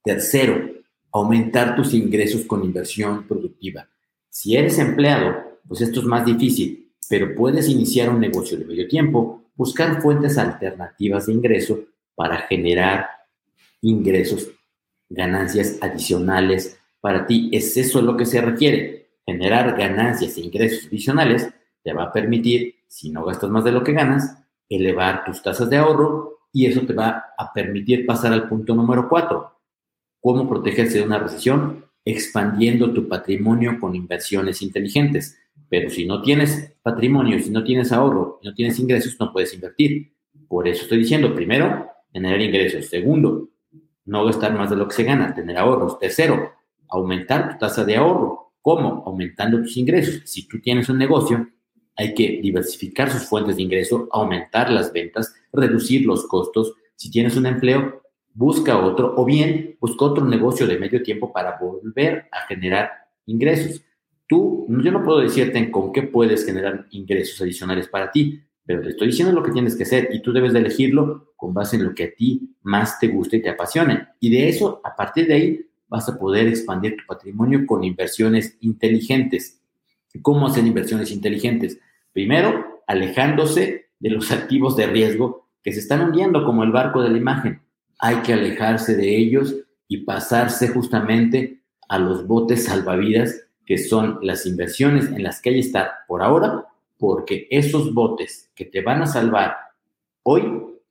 [0.02, 0.64] Tercero,
[1.12, 3.86] aumentar tus ingresos con inversión productiva.
[4.30, 8.88] Si eres empleado, pues esto es más difícil, pero puedes iniciar un negocio de medio
[8.88, 11.80] tiempo, buscar fuentes alternativas de ingreso
[12.20, 13.08] para generar
[13.80, 14.50] ingresos,
[15.08, 17.50] ganancias adicionales para ti.
[17.54, 19.12] Es eso lo que se requiere.
[19.26, 21.50] Generar ganancias e ingresos adicionales
[21.82, 25.70] te va a permitir, si no gastas más de lo que ganas, elevar tus tasas
[25.70, 29.58] de ahorro y eso te va a permitir pasar al punto número cuatro.
[30.20, 31.86] ¿Cómo protegerse de una recesión?
[32.04, 35.40] Expandiendo tu patrimonio con inversiones inteligentes.
[35.70, 40.12] Pero si no tienes patrimonio, si no tienes ahorro, no tienes ingresos, no puedes invertir.
[40.50, 42.86] Por eso estoy diciendo, primero, generar ingresos.
[42.86, 43.50] Segundo,
[44.06, 46.00] no gastar más de lo que se gana, tener ahorros.
[46.00, 46.52] Tercero,
[46.88, 48.54] aumentar tu tasa de ahorro.
[48.62, 49.04] ¿Cómo?
[49.06, 50.22] Aumentando tus ingresos.
[50.26, 51.48] Si tú tienes un negocio,
[51.96, 56.74] hay que diversificar sus fuentes de ingreso, aumentar las ventas, reducir los costos.
[56.96, 58.02] Si tienes un empleo,
[58.34, 62.92] busca otro o bien busca otro negocio de medio tiempo para volver a generar
[63.26, 63.82] ingresos.
[64.28, 68.90] Tú, yo no puedo decirte con qué puedes generar ingresos adicionales para ti, pero te
[68.90, 71.86] estoy diciendo lo que tienes que hacer y tú debes de elegirlo con base en
[71.86, 74.10] lo que a ti más te guste y te apasione.
[74.20, 78.58] Y de eso, a partir de ahí, vas a poder expandir tu patrimonio con inversiones
[78.62, 79.60] inteligentes.
[80.22, 81.80] ¿Cómo hacer inversiones inteligentes?
[82.14, 87.10] Primero, alejándose de los activos de riesgo que se están hundiendo como el barco de
[87.10, 87.64] la imagen.
[87.98, 89.56] Hay que alejarse de ellos
[89.88, 95.56] y pasarse justamente a los botes salvavidas que son las inversiones en las que hay
[95.56, 96.69] que estar por ahora
[97.00, 99.56] porque esos botes que te van a salvar
[100.22, 100.44] hoy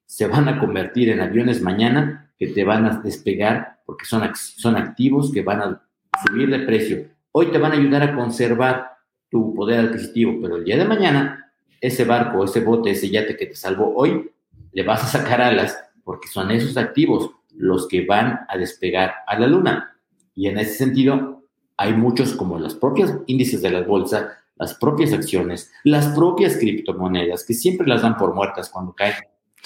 [0.06, 4.76] se van a convertir en aviones mañana que te van a despegar porque son, son
[4.76, 5.82] activos que van a
[6.26, 7.06] subir de precio.
[7.30, 8.96] Hoy te van a ayudar a conservar
[9.30, 13.46] tu poder adquisitivo, pero el día de mañana, ese barco, ese bote, ese yate que
[13.46, 14.30] te salvó hoy,
[14.72, 19.38] le vas a sacar alas porque son esos activos los que van a despegar a
[19.38, 19.94] la luna.
[20.34, 21.44] Y en ese sentido,
[21.76, 27.44] hay muchos como los propios índices de la bolsa, las propias acciones, las propias criptomonedas,
[27.44, 29.14] que siempre las dan por muertas cuando caen.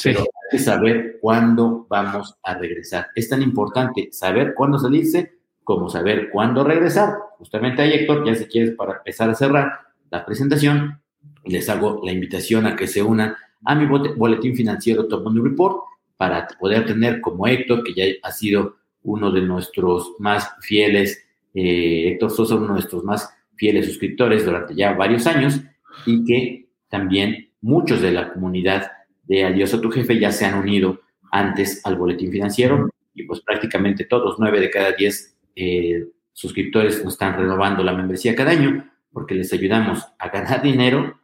[0.02, 3.08] Pero hay que saber cuándo vamos a regresar.
[3.14, 5.32] Es tan importante saber cuándo salirse
[5.64, 7.14] como saber cuándo regresar.
[7.38, 9.72] Justamente ahí, Héctor, ya si quieres para empezar a cerrar
[10.10, 11.00] la presentación,
[11.44, 13.34] les hago la invitación a que se unan
[13.64, 15.84] a mi boletín financiero Top Money Report
[16.16, 21.24] para poder tener como Héctor, que ya ha sido uno de nuestros más fieles,
[21.54, 23.30] eh, Héctor Sosa, uno de nuestros más
[23.62, 25.60] fieles suscriptores durante ya varios años
[26.04, 28.90] y que también muchos de la comunidad
[29.22, 30.98] de Adiós a tu jefe ya se han unido
[31.30, 37.12] antes al boletín financiero y pues prácticamente todos, nueve de cada diez eh, suscriptores nos
[37.12, 41.20] están renovando la membresía cada año porque les ayudamos a ganar dinero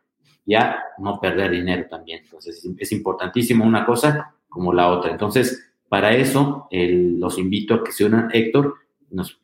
[0.46, 2.20] y a no perder dinero también.
[2.22, 5.10] Entonces es importantísimo una cosa como la otra.
[5.10, 8.76] Entonces, para eso los invito a que se unan, Héctor,
[9.10, 9.38] nos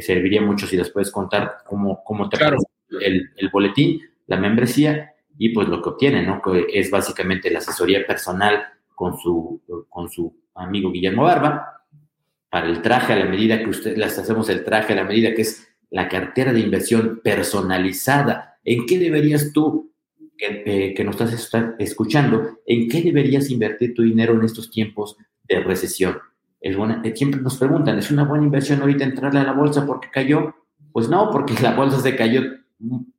[0.00, 2.58] serviría mucho si les puedes contar cómo, cómo te claro.
[3.00, 6.40] el, el, boletín, la membresía y pues lo que obtienen, ¿no?
[6.42, 11.82] Que es básicamente la asesoría personal con su, con su amigo Guillermo Barba
[12.48, 15.34] para el traje a la medida que ustedes les hacemos el traje a la medida
[15.34, 18.58] que es la cartera de inversión personalizada.
[18.64, 19.92] ¿En qué deberías tú,
[20.36, 25.16] que, eh, que nos estás escuchando, en qué deberías invertir tu dinero en estos tiempos
[25.44, 26.18] de recesión?
[26.64, 29.84] Es buena, eh, siempre nos preguntan, ¿es una buena inversión ahorita entrarle a la bolsa
[29.84, 30.54] porque cayó?
[30.92, 32.40] Pues no, porque la bolsa se cayó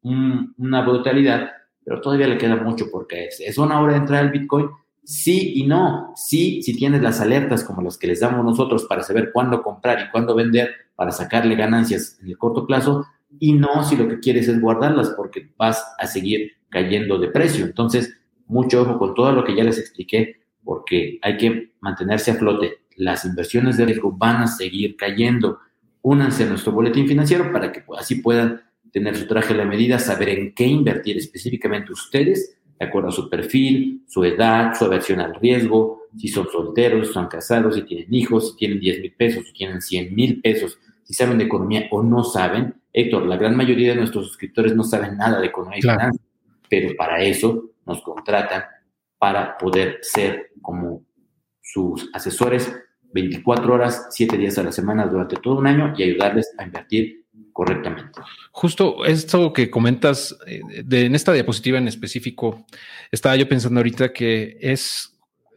[0.01, 1.51] una brutalidad,
[1.83, 3.39] pero todavía le queda mucho porque es.
[3.39, 4.69] ¿Es una hora de entrar al Bitcoin?
[5.03, 6.11] Sí y no.
[6.15, 9.99] Sí, si tienes las alertas como las que les damos nosotros para saber cuándo comprar
[10.01, 13.05] y cuándo vender para sacarle ganancias en el corto plazo,
[13.39, 17.63] y no si lo que quieres es guardarlas porque vas a seguir cayendo de precio.
[17.63, 18.17] Entonces,
[18.47, 22.84] mucho ojo con todo lo que ya les expliqué, porque hay que mantenerse a flote
[22.95, 25.59] las inversiones de riesgo van a seguir cayendo.
[26.01, 29.99] Únanse a nuestro boletín financiero para que así puedan tener su traje a la medida,
[29.99, 35.19] saber en qué invertir específicamente ustedes, de acuerdo a su perfil, su edad, su aversión
[35.19, 39.13] al riesgo, si son solteros, si son casados, si tienen hijos, si tienen 10 mil
[39.13, 42.75] pesos, si tienen 100 mil pesos, si saben de economía o no saben.
[42.93, 46.21] Héctor, la gran mayoría de nuestros suscriptores no saben nada de economía y finanzas,
[46.69, 48.63] pero para eso nos contratan
[49.17, 51.03] para poder ser como
[51.61, 52.73] sus asesores
[53.15, 57.23] 24 horas, 7 días a la semana durante todo un año y ayudarles a invertir
[57.53, 58.19] correctamente.
[58.51, 62.65] Justo esto que comentas eh, de, en esta diapositiva en específico,
[63.11, 65.14] estaba yo pensando ahorita que es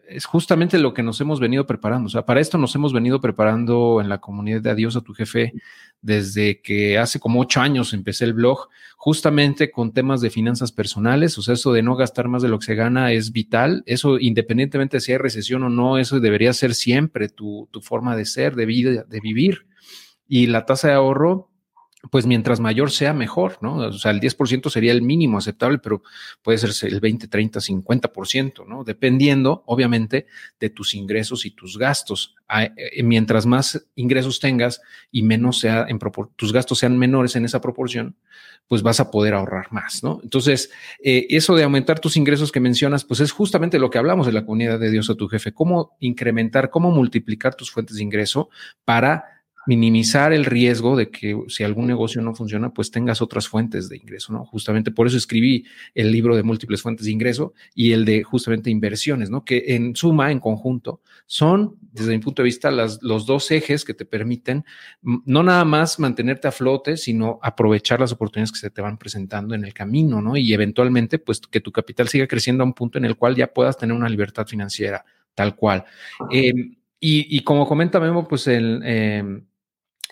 [0.08, 2.06] es justamente lo que nos hemos venido preparando.
[2.06, 5.14] O sea, para esto nos hemos venido preparando en la comunidad de Adiós a tu
[5.14, 5.52] jefe
[6.00, 11.36] desde que hace como ocho años empecé el blog, justamente con temas de finanzas personales.
[11.38, 13.82] O sea, eso de no gastar más de lo que se gana es vital.
[13.86, 18.16] Eso, independientemente de si hay recesión o no, eso debería ser siempre tu, tu forma
[18.16, 19.66] de ser, de vida, de vivir.
[20.26, 21.50] Y la tasa de ahorro,
[22.10, 23.76] pues mientras mayor sea, mejor, ¿no?
[23.76, 26.02] O sea, el 10% sería el mínimo aceptable, pero
[26.42, 28.84] puede ser el 20, 30, 50%, ¿no?
[28.84, 30.26] Dependiendo, obviamente,
[30.60, 32.36] de tus ingresos y tus gastos.
[32.56, 34.80] Eh, mientras más ingresos tengas
[35.10, 35.98] y menos sea en
[36.36, 38.16] tus gastos sean menores en esa proporción,
[38.68, 40.20] pues vas a poder ahorrar más, ¿no?
[40.22, 40.70] Entonces,
[41.02, 44.32] eh, eso de aumentar tus ingresos que mencionas, pues es justamente lo que hablamos de
[44.32, 48.50] la comunidad de Dios a tu jefe, cómo incrementar, cómo multiplicar tus fuentes de ingreso
[48.84, 49.37] para
[49.68, 53.98] minimizar el riesgo de que si algún negocio no funciona, pues tengas otras fuentes de
[53.98, 54.46] ingreso, ¿no?
[54.46, 58.70] Justamente por eso escribí el libro de múltiples fuentes de ingreso y el de justamente
[58.70, 59.44] inversiones, ¿no?
[59.44, 63.84] Que en suma, en conjunto, son, desde mi punto de vista, las, los dos ejes
[63.84, 64.64] que te permiten
[65.02, 69.54] no nada más mantenerte a flote, sino aprovechar las oportunidades que se te van presentando
[69.54, 70.34] en el camino, ¿no?
[70.38, 73.52] Y eventualmente, pues que tu capital siga creciendo a un punto en el cual ya
[73.52, 75.04] puedas tener una libertad financiera
[75.34, 75.84] tal cual.
[76.32, 76.54] Eh,
[77.00, 79.42] y, como comenta Memo, pues el, eh,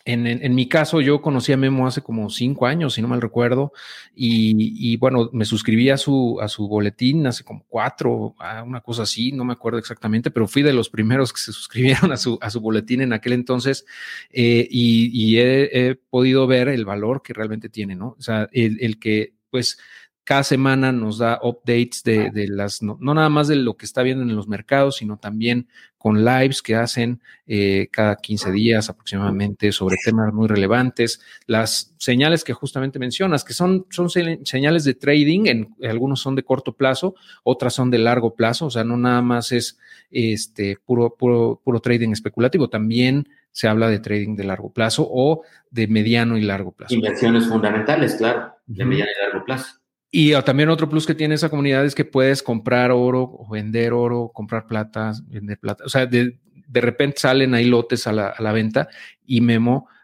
[0.06, 3.72] en, mi caso, yo conocí a Memo hace como cinco años, si no mal recuerdo,
[4.14, 9.32] y, bueno, me suscribí a su, a su boletín hace como cuatro, una cosa así,
[9.32, 12.50] no me acuerdo exactamente, pero fui de los primeros que se suscribieron a su, a
[12.50, 13.84] su boletín en aquel entonces
[14.30, 18.14] eh, y, he, podido ver el valor que realmente tiene, ¿no?
[18.18, 19.78] O sea, el, el que, pues,
[20.26, 24.24] cada semana nos da updates de, las, no, nada más de lo que está viendo
[24.24, 25.68] en los mercados, sino también
[26.06, 31.20] con lives que hacen eh, cada 15 días aproximadamente sobre temas muy relevantes.
[31.48, 36.44] Las señales que justamente mencionas, que son, son señales de trading, en, algunos son de
[36.44, 39.80] corto plazo, otras son de largo plazo, o sea, no nada más es
[40.12, 45.42] este, puro, puro, puro trading especulativo, también se habla de trading de largo plazo o
[45.72, 46.94] de mediano y largo plazo.
[46.94, 49.80] Inversiones fundamentales, claro, de mediano y largo plazo.
[50.18, 53.92] Y también otro plus que tiene esa comunidad es que puedes comprar oro o vender
[53.92, 55.84] oro, comprar plata, vender plata.
[55.84, 58.88] O sea, de, de repente salen ahí lotes a la, a la venta
[59.26, 59.95] y Memo Ah,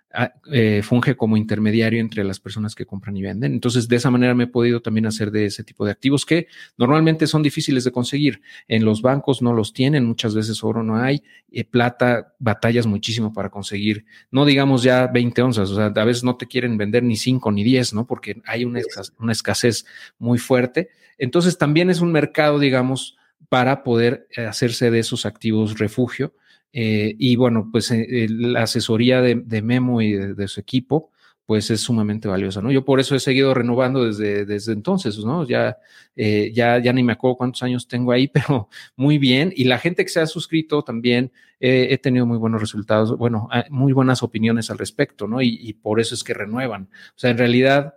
[0.50, 3.52] eh, funge como intermediario entre las personas que compran y venden.
[3.52, 6.48] Entonces, de esa manera me he podido también hacer de ese tipo de activos que
[6.76, 8.42] normalmente son difíciles de conseguir.
[8.68, 13.32] En los bancos no los tienen, muchas veces oro no hay, eh, plata batallas muchísimo
[13.32, 17.02] para conseguir, no digamos ya 20 onzas, o sea, a veces no te quieren vender
[17.02, 18.06] ni 5 ni 10, ¿no?
[18.06, 18.80] Porque hay una,
[19.18, 19.86] una escasez
[20.18, 20.90] muy fuerte.
[21.16, 23.16] Entonces, también es un mercado, digamos,
[23.48, 26.34] para poder eh, hacerse de esos activos refugio
[26.72, 31.10] eh, y bueno, pues eh, la asesoría de, Memo y de, su equipo,
[31.44, 32.70] pues es sumamente valiosa, ¿no?
[32.70, 35.46] Yo por eso he seguido renovando desde, desde entonces, ¿no?
[35.46, 35.76] Ya,
[36.16, 39.52] eh, ya, ya ni me acuerdo cuántos años tengo ahí, pero muy bien.
[39.54, 41.32] Y la gente que se ha suscrito también
[41.64, 45.40] he tenido muy buenos resultados, bueno, ah, muy buenas opiniones al respecto, ¿no?
[45.40, 46.88] Y por eso es que renuevan.
[47.10, 47.94] O sea, en realidad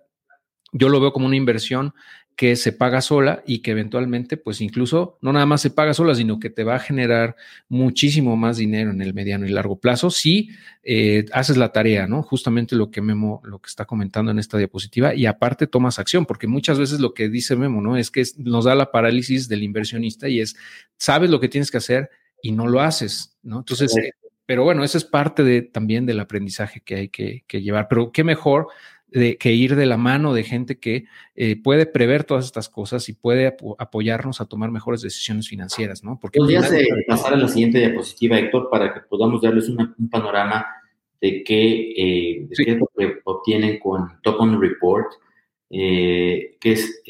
[0.72, 1.94] yo lo veo como una inversión
[2.36, 6.14] que se paga sola y que eventualmente, pues incluso no nada más se paga sola,
[6.16, 7.38] sino que te va a generar
[7.70, 10.50] muchísimo más dinero en el mediano y largo plazo si
[10.84, 12.24] eh, haces la tarea, ¿no?
[12.24, 16.26] Justamente lo que Memo, lo que está comentando en esta diapositiva y aparte tomas acción,
[16.26, 17.96] porque muchas veces lo que dice Memo, ¿no?
[17.96, 20.58] Es que nos da la parálisis del inversionista y es,
[20.98, 22.10] sabes lo que tienes que hacer
[22.42, 23.60] y no lo haces, ¿no?
[23.60, 23.96] Entonces,
[24.46, 28.12] pero bueno, eso es parte de, también del aprendizaje que hay que, que llevar, pero
[28.12, 28.68] qué mejor
[29.16, 31.06] de, que ir de la mano de gente que
[31.36, 36.20] eh, puede prever todas estas cosas y puede apoyarnos a tomar mejores decisiones financieras, ¿no?
[36.20, 40.66] Porque ¿Podrías eh, pasar a la siguiente diapositiva, Héctor, para que podamos darles un panorama
[41.22, 42.48] de qué, eh,
[42.78, 45.08] lo que obtienen con Token Report,
[45.70, 47.02] eh, que es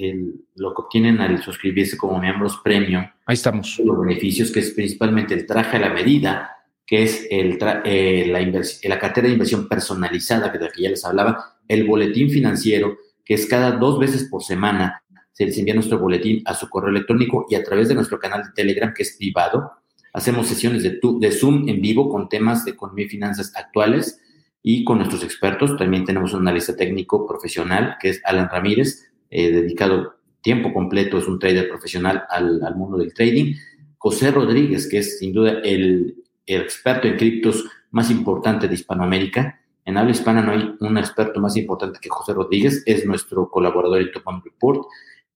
[0.55, 3.03] lo que obtienen al suscribirse como miembros premium.
[3.25, 3.81] Ahí estamos.
[3.83, 6.51] Los beneficios, que es principalmente el traje a la medida,
[6.85, 11.54] que es el la, la cartera de inversión personalizada, que de aquí ya les hablaba,
[11.67, 15.03] el boletín financiero, que es cada dos veces por semana.
[15.31, 18.43] Se les envía nuestro boletín a su correo electrónico y a través de nuestro canal
[18.43, 19.71] de Telegram, que es privado.
[20.13, 24.21] Hacemos sesiones de, de Zoom en vivo con temas de economía y finanzas actuales
[24.63, 25.77] y con nuestros expertos.
[25.77, 31.27] También tenemos un analista técnico profesional, que es Alan Ramírez, eh, dedicado tiempo completo, es
[31.27, 33.55] un trader profesional al, mundo del trading.
[33.97, 39.97] José Rodríguez, que es sin duda el experto en criptos más importante de Hispanoamérica, en
[39.97, 44.11] habla hispana no hay un experto más importante que José Rodríguez, es nuestro colaborador en
[44.11, 44.87] Top Report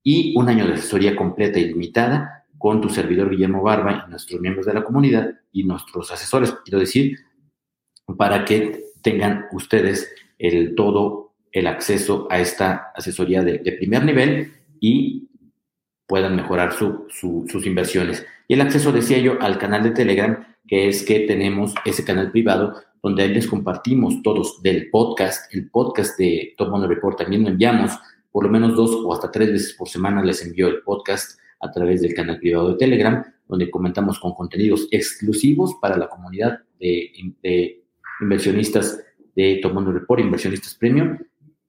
[0.04, 4.42] y un año de asesoría completa y limitada con tu servidor Guillermo Barba y nuestros
[4.42, 7.18] miembros de la comunidad y nuestros asesores, quiero decir,
[8.18, 15.30] para que tengan ustedes el todo el acceso a esta asesoría de, primer nivel y
[16.08, 18.26] puedan mejorar sus inversiones.
[18.50, 22.32] Y el acceso, decía yo, al canal de Telegram, que es que tenemos ese canal
[22.32, 27.50] privado donde ahí les compartimos todos del podcast, el podcast de Top Report, también lo
[27.50, 27.92] enviamos
[28.32, 31.70] por lo menos dos o hasta tres veces por semana les envío el podcast a
[31.70, 37.84] través del canal privado de Telegram, donde comentamos con contenidos exclusivos para la comunidad de,
[38.20, 39.00] inversionistas
[39.36, 41.20] de Top Report, inversionistas premium,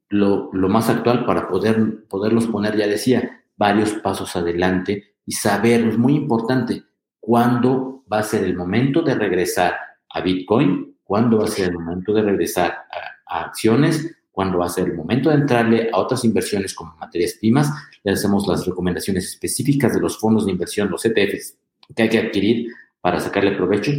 [0.09, 5.87] lo, lo, más actual para poder, poderlos poner, ya decía, varios pasos adelante y saber,
[5.87, 6.83] es muy importante,
[7.21, 9.77] cuándo va a ser el momento de regresar
[10.09, 12.85] a Bitcoin, cuándo va a ser el momento de regresar
[13.27, 17.35] a, acciones, cuándo va a ser el momento de entrarle a otras inversiones como materias
[17.41, 17.71] primas.
[18.03, 21.57] Le hacemos las recomendaciones específicas de los fondos de inversión, los ETFs,
[21.95, 23.93] que hay que adquirir para sacarle provecho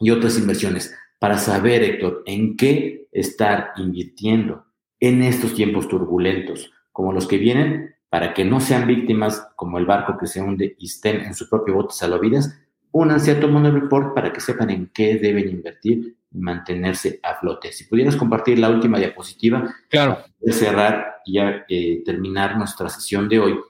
[0.00, 4.66] y otras inversiones para saber, Héctor, en qué estar invirtiendo
[5.00, 9.84] en estos tiempos turbulentos como los que vienen para que no sean víctimas como el
[9.84, 12.58] barco que se hunde y estén en su propio bote salvavidas,
[12.90, 17.72] únanse a Mundo Report para que sepan en qué deben invertir y mantenerse a flote.
[17.72, 20.24] Si pudieras compartir la última diapositiva, claro.
[20.40, 23.60] de cerrar y ya eh, terminar nuestra sesión de hoy,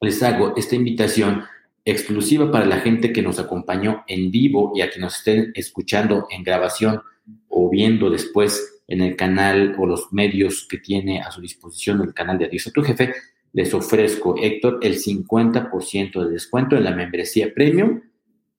[0.00, 1.44] les hago esta invitación
[1.84, 6.26] exclusiva para la gente que nos acompañó en vivo y a que nos estén escuchando
[6.30, 7.00] en grabación
[7.46, 12.12] o viendo después en el canal o los medios que tiene a su disposición el
[12.12, 13.14] canal de Adiós a tu jefe,
[13.58, 18.02] les ofrezco, Héctor, el 50% de descuento en la membresía premium.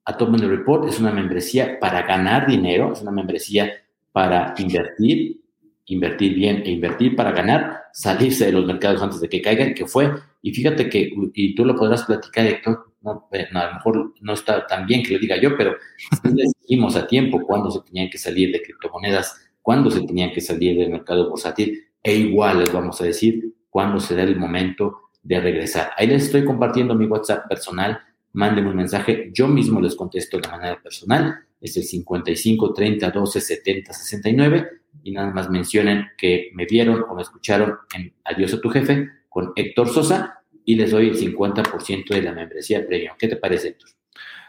[0.03, 3.71] A Top Report es una membresía para ganar dinero, es una membresía
[4.11, 5.39] para invertir,
[5.85, 9.87] invertir bien e invertir para ganar, salirse de los mercados antes de que caigan, que
[9.87, 12.91] fue, y fíjate que, y tú lo podrás platicar, Héctor,
[13.31, 15.77] eh, no, a lo mejor no está tan bien que lo diga yo, pero
[16.23, 20.41] les dijimos a tiempo cuándo se tenían que salir de criptomonedas, cuándo se tenían que
[20.41, 25.39] salir del mercado bursátil, e igual les vamos a decir cuándo será el momento de
[25.39, 25.91] regresar.
[25.97, 27.99] Ahí les estoy compartiendo mi WhatsApp personal,
[28.33, 33.41] mándenme un mensaje, yo mismo les contesto de manera personal, es el 55 30 12
[33.41, 34.69] 70 69
[35.03, 39.09] y nada más mencionen que me vieron o me escucharon en Adiós a tu jefe
[39.27, 43.13] con Héctor Sosa y les doy el 50% de la membresía premium.
[43.17, 43.89] ¿Qué te parece, Héctor?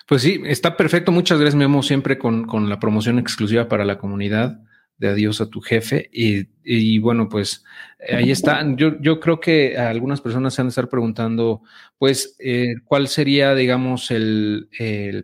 [0.07, 1.13] Pues sí, está perfecto.
[1.13, 4.61] Muchas gracias, Memo, siempre con, con la promoción exclusiva para la comunidad
[5.01, 6.09] de adiós a tu jefe.
[6.13, 7.65] Y, bueno, pues
[7.99, 8.63] eh, ahí está.
[8.77, 11.63] Yo, yo creo que algunas personas se han de estar preguntando,
[11.99, 14.69] pues, eh, ¿cuál sería, digamos, el,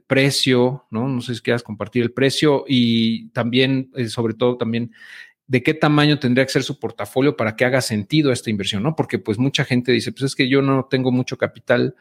[0.07, 0.87] precio?
[0.91, 1.09] ¿no?
[1.09, 4.93] no sé si quieras compartir el precio y también, eh, sobre todo, también
[5.47, 8.97] de qué tamaño tendría que ser su portafolio para que haga sentido esta inversión, ¿no?
[8.97, 11.95] Porque pues mucha gente dice, pues es que yo no tengo mucho capital.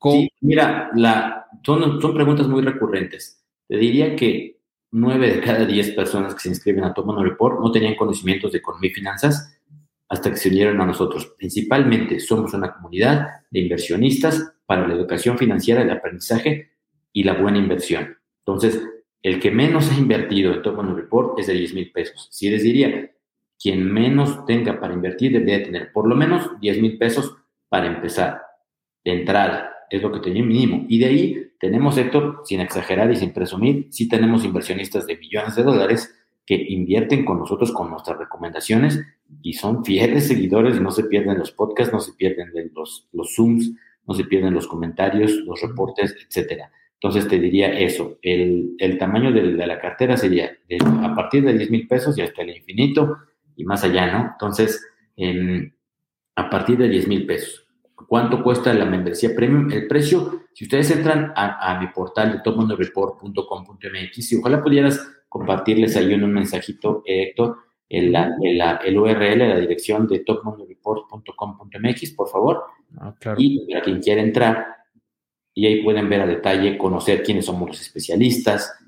[0.00, 3.44] Sí, mira, la, son, son preguntas muy recurrentes.
[3.68, 4.55] Te diría que
[4.96, 8.58] nueve de cada diez personas que se inscriben a Top Report no tenían conocimientos de
[8.58, 9.54] economía y finanzas
[10.08, 11.34] hasta que se unieron a nosotros.
[11.36, 16.70] Principalmente somos una comunidad de inversionistas para la educación financiera, el aprendizaje
[17.12, 18.16] y la buena inversión.
[18.38, 18.80] Entonces,
[19.22, 22.28] el que menos ha invertido en Top Report es de 10 mil pesos.
[22.30, 23.10] Si les diría,
[23.60, 27.36] quien menos tenga para invertir debería tener por lo menos 10 mil pesos
[27.68, 28.40] para empezar
[29.04, 29.74] de entrada.
[29.90, 30.86] Es lo que tenía mínimo.
[30.88, 35.56] Y de ahí tenemos, Héctor, sin exagerar y sin presumir, sí tenemos inversionistas de millones
[35.56, 39.02] de dólares que invierten con nosotros con nuestras recomendaciones
[39.42, 43.72] y son fieles seguidores no se pierden los podcasts, no se pierden los, los Zooms,
[44.06, 46.70] no se pierden los comentarios, los reportes, etcétera.
[46.94, 50.56] Entonces te diría eso, el, el tamaño de, la cartera sería
[51.02, 53.18] a partir de 10 mil pesos y hasta el infinito
[53.56, 54.30] y más allá, ¿no?
[54.32, 54.82] Entonces,
[56.36, 57.66] a partir de 10 mil pesos.
[57.94, 59.70] ¿Cuánto cuesta la membresía premium?
[59.72, 66.14] El precio, si ustedes entran a, mi portal de topmonoreport.com.mx y ojalá pudieras compartirles ahí
[66.14, 67.58] en un mensajito, Héctor,
[67.90, 72.62] el, el, el, URL, la dirección de topmonoreport.com.mx, por favor.
[72.96, 74.66] Ah, y para quien quiera entrar,
[75.52, 78.78] y ahí pueden ver a detalle, conocer quiénes somos los especialistas,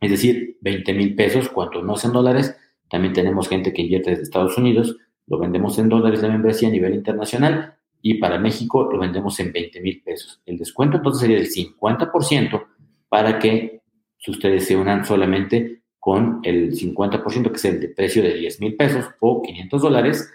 [0.01, 2.55] es decir, 20 mil pesos, cuanto no sean dólares.
[2.89, 6.71] También tenemos gente que invierte desde Estados Unidos, lo vendemos en dólares de membresía a
[6.71, 10.41] nivel internacional y para México lo vendemos en 20 mil pesos.
[10.45, 12.65] El descuento entonces sería del 50%
[13.07, 13.81] para que
[14.27, 18.75] ustedes se unan solamente con el 50%, que es el de precio de 10 mil
[18.75, 20.29] pesos o 500 dólares,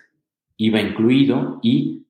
[0.57, 2.07] IVA incluido y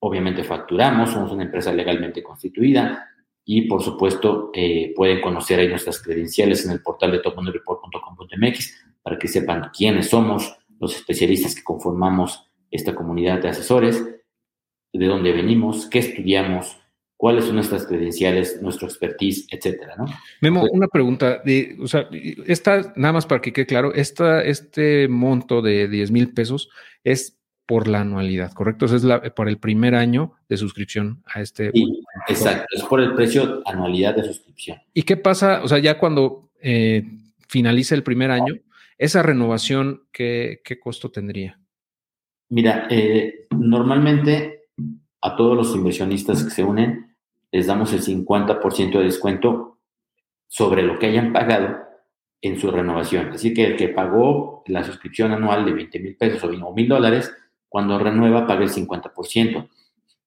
[0.00, 3.08] obviamente facturamos, somos una empresa legalmente constituida
[3.44, 9.16] y por supuesto eh, pueden conocer ahí nuestras credenciales en el portal de topondereport.com.mx para
[9.16, 14.04] que sepan quiénes somos, los especialistas que conformamos esta comunidad de asesores,
[14.92, 16.78] de dónde venimos, qué estudiamos,
[17.16, 20.06] cuáles son nuestras credenciales, nuestro expertise, etcétera, ¿no?
[20.40, 22.08] Memo, una pregunta, de, o sea,
[22.46, 26.68] esta, nada más para que quede claro, esta, este monto de 10 mil pesos
[27.04, 28.86] es por la anualidad, ¿correcto?
[28.86, 31.72] es la, por el primer año de suscripción a este.
[31.72, 34.78] Sí, exacto, es por el precio anualidad de suscripción.
[34.94, 35.62] ¿Y qué pasa?
[35.64, 37.02] O sea, ya cuando eh,
[37.48, 38.54] finalice el primer año,
[38.98, 41.58] esa renovación, ¿qué, qué costo tendría?
[42.48, 44.65] Mira, eh, normalmente
[45.26, 47.16] a todos los inversionistas que se unen
[47.50, 49.78] les damos el 50% de descuento
[50.46, 51.78] sobre lo que hayan pagado
[52.40, 53.30] en su renovación.
[53.30, 57.34] Así que el que pagó la suscripción anual de 20 mil pesos o mil dólares,
[57.68, 59.68] cuando renueva paga el 50%.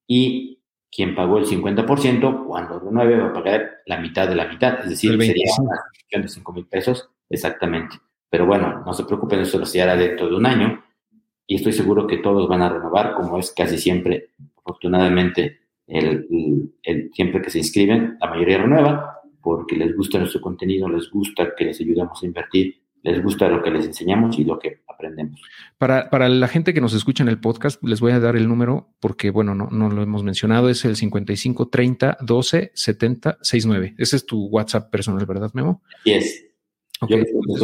[0.06, 0.60] Y
[0.92, 4.80] quien pagó el 50%, cuando renueve va a pagar la mitad de la mitad.
[4.82, 7.96] Es decir, sería una suscripción de 5 mil pesos exactamente.
[8.30, 10.84] Pero bueno, no se preocupen, eso lo se hará dentro de un año
[11.48, 14.30] y estoy seguro que todos van a renovar, como es casi siempre,
[14.70, 16.28] afortunadamente, el,
[17.14, 21.66] siempre que se inscriben, la mayoría renueva porque les gusta nuestro contenido, les gusta que
[21.66, 25.42] les ayudamos a invertir, les gusta lo que les enseñamos y lo que aprendemos.
[25.78, 28.48] Para, para la gente que nos escucha en el podcast, les voy a dar el
[28.48, 33.96] número porque, bueno, no, no lo hemos mencionado, es el 55 30 12 70 69.
[33.98, 35.82] Ese es tu WhatsApp personal, ¿verdad, Memo?
[36.04, 36.46] Sí es.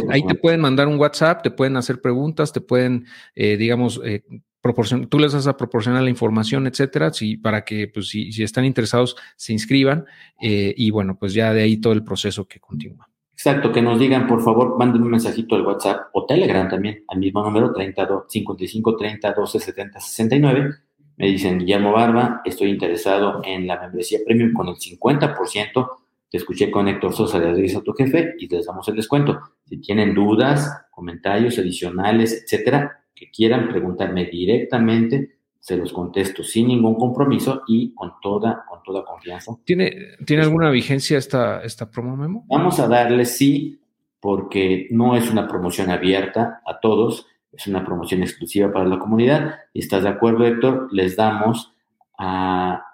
[0.08, 4.24] Ahí te pueden mandar un WhatsApp, te pueden hacer preguntas, te pueden, eh, digamos, eh,
[4.66, 8.64] proporcionar, tú les vas a proporcionar la información, etcétera, si, para que, pues, si, están
[8.64, 10.04] interesados, se inscriban
[10.40, 13.08] eh, y bueno, pues ya de ahí todo el proceso que continúa.
[13.32, 17.18] Exacto, que nos digan, por favor, manden un mensajito al WhatsApp o Telegram también, al
[17.18, 20.70] mismo número, 32, 55 30 12 70 69.
[21.18, 25.88] Me dicen, Guillermo Barba, estoy interesado en la membresía premium con el 50%
[26.30, 29.40] te escuché con Héctor Sosa de Adrián a tu jefe y les damos el descuento.
[29.64, 36.94] Si tienen dudas, comentarios adicionales, etcétera, que quieran preguntarme directamente, se los contesto sin ningún
[36.94, 39.52] compromiso y con toda, con toda confianza.
[39.64, 42.44] ¿Tiene, ¿tiene alguna vigencia esta, esta promo memo?
[42.46, 43.80] Vamos a darle sí,
[44.20, 49.56] porque no es una promoción abierta a todos, es una promoción exclusiva para la comunidad.
[49.72, 50.88] ¿Y estás de acuerdo, Héctor?
[50.92, 51.72] Les damos
[52.18, 52.86] a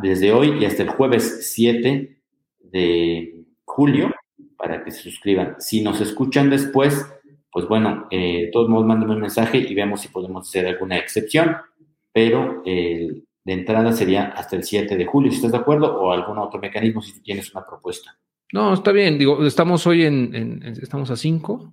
[0.00, 2.18] desde hoy y hasta el jueves 7
[2.60, 4.12] de julio
[4.56, 5.56] para que se suscriban.
[5.58, 7.06] Si nos escuchan después,
[7.52, 11.56] pues bueno, eh, todos modos mándenme un mensaje y veamos si podemos hacer alguna excepción,
[12.12, 12.62] pero
[13.44, 16.60] de entrada sería hasta el 7 de julio, si estás de acuerdo, o algún otro
[16.60, 18.16] mecanismo si tienes una propuesta.
[18.52, 21.72] No, está bien, digo, estamos hoy en, estamos a 5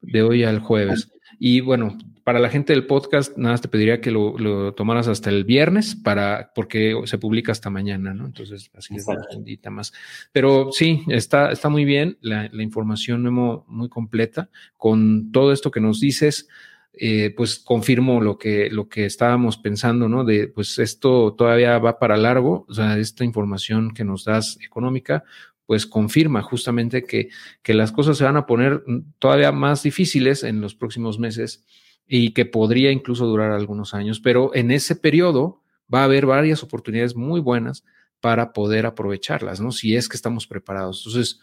[0.00, 1.10] de hoy al jueves.
[1.38, 5.30] Y bueno, para la gente del podcast, nada más te pediría que lo, tomaras hasta
[5.30, 8.26] el viernes para, porque se publica hasta mañana, ¿no?
[8.26, 9.92] Entonces, así es un más.
[10.32, 14.50] Pero sí, está, está muy bien la, información muy, muy completa.
[14.76, 16.48] Con todo esto que nos dices,
[16.92, 20.24] eh, pues confirmo lo que, lo que estábamos pensando, ¿no?
[20.24, 25.24] De pues esto todavía va para largo, o sea, esta información que nos das económica,
[25.68, 27.28] pues confirma justamente que,
[27.62, 28.82] que las cosas se van a poner
[29.18, 31.66] todavía más difíciles en los próximos meses
[32.06, 35.62] y que podría incluso durar algunos años, pero en ese periodo
[35.92, 37.84] va a haber varias oportunidades muy buenas
[38.20, 39.70] para poder aprovecharlas, ¿no?
[39.70, 41.04] Si es que estamos preparados.
[41.06, 41.38] Entonces,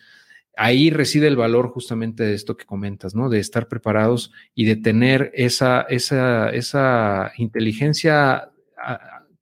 [0.57, 3.29] ahí reside el valor justamente de esto que comentas, ¿no?
[3.29, 8.49] De estar preparados y de tener esa, esa, esa inteligencia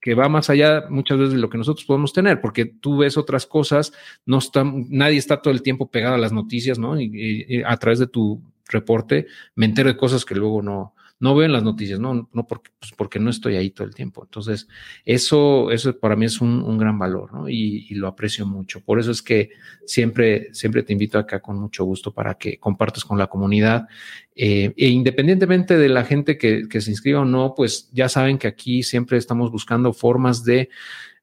[0.03, 3.15] que va más allá muchas veces de lo que nosotros podemos tener, porque tú ves
[3.15, 3.93] otras cosas,
[4.25, 6.99] no está, nadie está todo el tiempo pegado a las noticias, ¿no?
[6.99, 10.93] Y, a través de tu reporte me entero de cosas que luego no,
[11.23, 13.95] no veo en las noticias, no, no porque, pues porque no estoy ahí todo el
[13.95, 14.25] tiempo.
[14.25, 14.67] Entonces,
[15.05, 17.47] eso, eso para mí es un, gran valor, ¿no?
[17.47, 18.81] Y, y, lo aprecio mucho.
[18.81, 19.51] Por eso es que
[19.85, 23.87] siempre, siempre te invito acá con mucho gusto para que compartas con la comunidad
[24.35, 28.47] eh, e independientemente de la gente que, se inscriba o no, pues ya saben que
[28.47, 30.67] aquí siempre estamos buscando formas de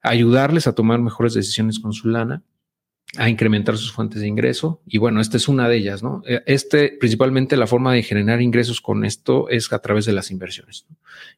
[0.01, 2.43] ayudarles a tomar mejores decisiones con su lana
[3.17, 4.81] a incrementar sus fuentes de ingreso.
[4.87, 6.23] Y bueno, esta es una de ellas, ¿no?
[6.27, 10.31] Eh, este, principalmente la forma de generar ingresos con esto es a través de las
[10.31, 10.87] inversiones.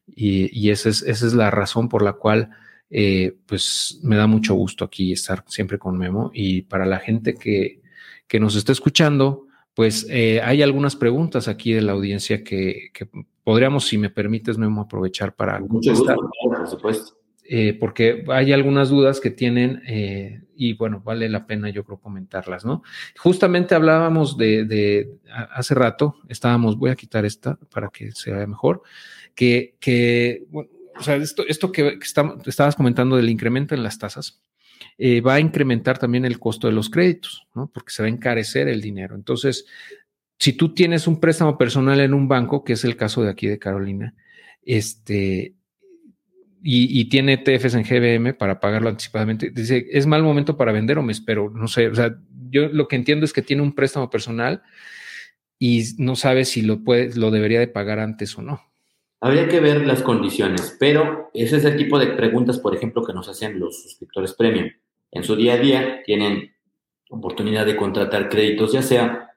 [0.07, 2.51] Y, esa, es, esa es la razón por la cual,
[2.89, 6.29] eh, pues, me da mucho gusto aquí estar siempre con Memo.
[6.33, 7.81] Y para la gente que,
[8.27, 12.91] que nos está escuchando, pues eh, hay algunas preguntas aquí de la audiencia que,
[13.43, 17.22] podríamos, si me permites, Memo, aprovechar para Mucho Gusto, por supuesto.
[17.45, 21.99] Eh, porque hay algunas dudas que tienen eh, y bueno, vale la pena yo creo
[21.99, 22.83] comentarlas, ¿no?
[23.17, 25.09] Justamente hablábamos de,
[25.51, 28.83] hace rato, estábamos, voy a quitar esta para que se vea mejor,
[29.35, 30.45] que, que
[30.97, 31.99] o sea, esto, esto que,
[32.45, 34.41] estabas comentando del incremento en las tasas,
[34.97, 37.69] eh, va a incrementar también el costo de los créditos, ¿no?
[37.73, 39.15] Porque se va a encarecer el dinero.
[39.15, 39.65] Entonces,
[40.37, 43.47] si tú tienes un préstamo personal en un banco, que es el caso de aquí
[43.47, 44.13] de Carolina,
[44.61, 45.55] este,
[46.65, 51.03] y, tiene TFs en GBM para pagarlo anticipadamente, dice, es mal momento para vender o
[51.03, 52.15] me espero, no sé, o sea,
[52.49, 54.63] yo lo que entiendo es que tiene un préstamo personal
[55.59, 58.61] y no sabe si lo puede, lo debería de pagar antes o no.
[59.19, 63.13] Habría que ver las condiciones, pero ese es el tipo de preguntas, por ejemplo, que
[63.13, 64.69] nos hacen los suscriptores premium.
[65.11, 66.53] En su día a día tienen
[67.09, 69.31] oportunidad de contratar créditos, ya sea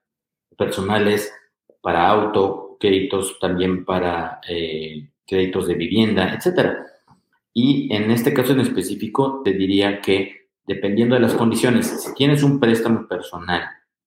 [0.56, 1.32] personales
[1.80, 6.84] para auto, créditos también para eh, créditos de vivienda, etcétera.
[7.58, 12.42] Y en este caso en específico, te diría que dependiendo de las condiciones, si tienes
[12.42, 13.62] un préstamo personal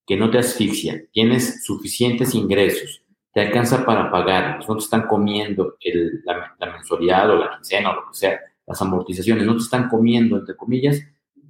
[0.06, 3.02] que no te asfixia, tienes suficientes ingresos,
[3.34, 5.78] te alcanza para pagar, no te están comiendo
[6.26, 10.38] la, mensualidad o la quincena o lo que sea, las amortizaciones, no te están comiendo,
[10.38, 11.02] entre comillas,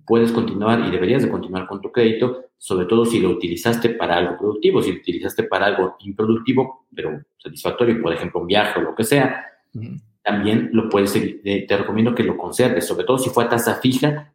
[0.08, 4.16] puedes continuar y deberías de continuar con tu crédito, sobre todo si lo utilizaste para
[4.16, 8.84] algo productivo, si lo utilizaste para algo improductivo, pero satisfactorio, por ejemplo, un viaje o
[8.84, 9.46] lo que sea,
[10.24, 13.76] también lo puedes, eh, te recomiendo que lo conserves, sobre todo si fue a tasa
[13.76, 14.34] fija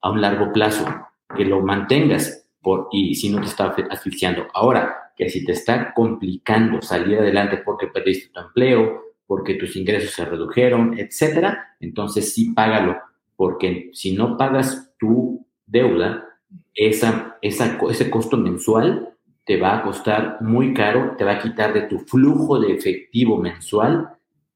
[0.00, 0.86] a un largo plazo,
[1.34, 4.46] que lo mantengas por, y si no te está asfixiando.
[4.52, 10.10] Ahora, que si te está complicando salir adelante porque perdiste tu empleo, porque tus ingresos
[10.10, 12.98] se redujeron, etcétera, entonces sí págalo,
[13.36, 16.28] porque si no pagas tu deuda,
[16.74, 19.14] esa, esa, ese costo mensual
[19.44, 23.38] te va a costar muy caro, te va a quitar de tu flujo de efectivo
[23.38, 24.13] mensual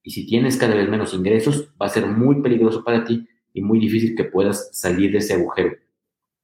[0.09, 3.61] y si tienes cada vez menos ingresos, va a ser muy peligroso para ti y
[3.61, 5.77] muy difícil que puedas salir de ese agujero.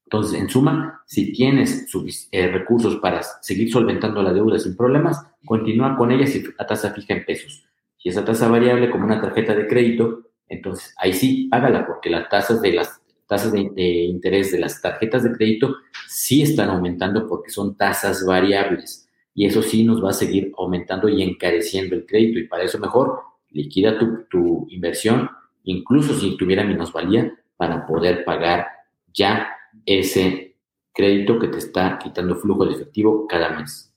[0.05, 1.87] Entonces, en suma, si tienes
[2.31, 6.93] eh, recursos para seguir solventando la deuda sin problemas, continúa con ella si a tasa
[6.93, 7.65] fija en pesos.
[7.97, 12.29] Si esa tasa variable como una tarjeta de crédito, entonces ahí sí, hágala, porque las
[12.29, 15.75] tasas de las tasas de, interés de las tarjetas de crédito
[16.07, 19.09] sí están aumentando porque son tasas variables.
[19.35, 22.41] Y eso sí nos va a seguir aumentando y encareciendo el crédito.
[22.41, 25.31] Y para eso mejor liquida tu, tu inversión,
[25.65, 28.67] incluso si tuviera minusvalía, para poder pagar
[29.13, 29.49] ya
[29.87, 30.57] ese
[30.93, 33.93] crédito que te está quitando flujo de efectivo cada mes.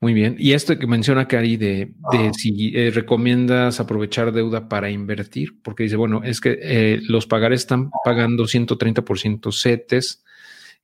[0.00, 0.36] Muy bien.
[0.38, 1.92] Y esto que menciona Cari de,
[2.38, 7.62] si eh, recomiendas aprovechar deuda para invertir, porque dice, bueno, es que eh, los pagares
[7.62, 10.24] están pagando 130% CETES.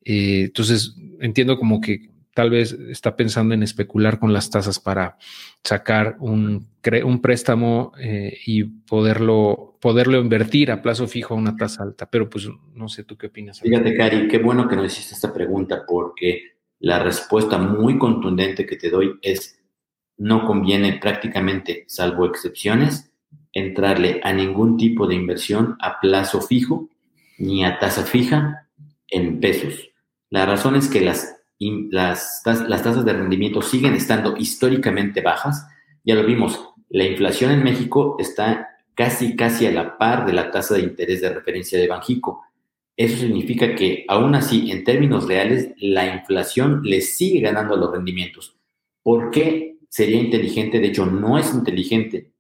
[0.05, 5.19] Eh, entonces, entiendo como que tal vez está pensando en especular con las tasas para
[5.63, 6.69] sacar un,
[7.05, 12.09] un préstamo eh, y poderlo, poderlo invertir a plazo fijo a una tasa alta.
[12.09, 13.61] Pero pues no sé tú qué opinas.
[13.61, 18.77] Fíjate, Cari, qué bueno que nos hiciste esta pregunta porque la respuesta muy contundente que
[18.77, 19.61] te doy es
[20.17, 23.13] no conviene prácticamente, salvo excepciones,
[23.53, 26.89] entrarle a ningún tipo de inversión a plazo fijo
[27.37, 28.67] ni a tasa fija
[29.09, 29.91] en pesos.
[30.31, 35.67] La razón es que las las, las tasas de rendimiento siguen estando históricamente bajas.
[36.05, 36.59] Ya lo vimos,
[36.89, 41.21] la inflación en México está casi, casi a la par de la tasa de interés
[41.21, 42.43] de referencia de Banjico.
[42.97, 48.57] Eso significa que aún así, en términos reales, la inflación le sigue ganando los rendimientos.
[49.03, 50.81] ¿Por qué sería inteligente?
[50.81, 52.33] De hecho, no es inteligente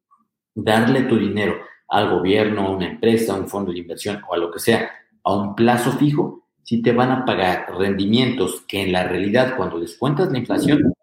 [0.54, 1.56] darle tu dinero
[1.88, 4.90] al gobierno, a una empresa, a un fondo de inversión o a lo que sea,
[5.24, 6.39] a un plazo fijo
[6.70, 10.94] si te van a pagar rendimientos que en la realidad, cuando descuentas la inflación,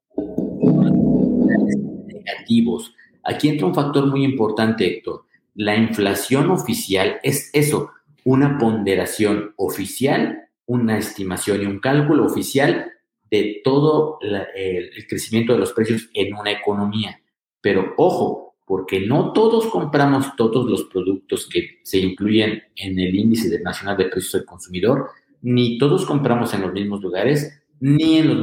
[2.07, 2.95] negativos.
[3.21, 5.25] Aquí entra un factor muy importante, Héctor.
[5.55, 7.91] La inflación oficial es eso,
[8.23, 12.89] una ponderación oficial, una estimación y un cálculo oficial
[13.29, 17.19] de todo el, crecimiento de los precios en una economía.
[17.59, 23.59] Pero ojo, porque no todos compramos todos los productos que se incluyen en el índice
[23.59, 25.09] nacional de precios del consumidor,
[25.47, 28.41] ni todos compramos en los mismos lugares, ni en los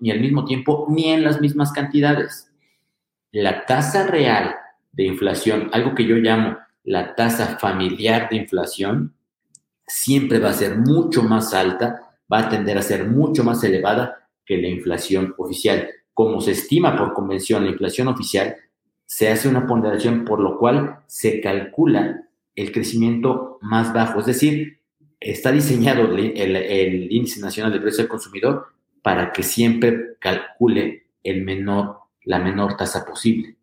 [0.00, 2.50] ni al mismo tiempo, ni en las mismas cantidades.
[3.30, 4.54] La tasa real
[4.90, 9.14] de inflación, algo que yo llamo la tasa familiar de inflación,
[9.86, 14.26] siempre va a ser mucho más alta, va a tender a ser mucho más elevada
[14.46, 15.90] que la inflación oficial.
[16.14, 18.56] Como se estima por convención la inflación oficial,
[19.04, 22.22] se hace una ponderación por lo cual se calcula
[22.54, 24.79] el crecimiento más bajo, es decir,
[25.20, 28.68] está diseñado el, índice nacional de precio del consumidor
[29.02, 31.44] para que siempre calcule el
[32.24, 33.56] la menor tasa posible.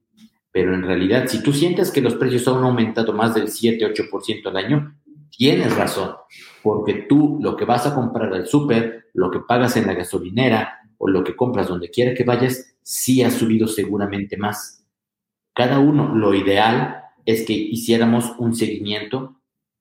[0.51, 4.57] Pero en realidad, si tú sientes que los precios han aumentado más del 7-8% al
[4.57, 4.95] año,
[5.29, 6.15] tienes razón,
[6.63, 10.79] porque tú lo que vas a comprar al súper, lo que pagas en la gasolinera
[10.97, 14.83] o lo que compras donde quiera que vayas, sí ha subido seguramente más.
[15.53, 19.36] Cada uno, lo ideal es que hiciéramos un seguimiento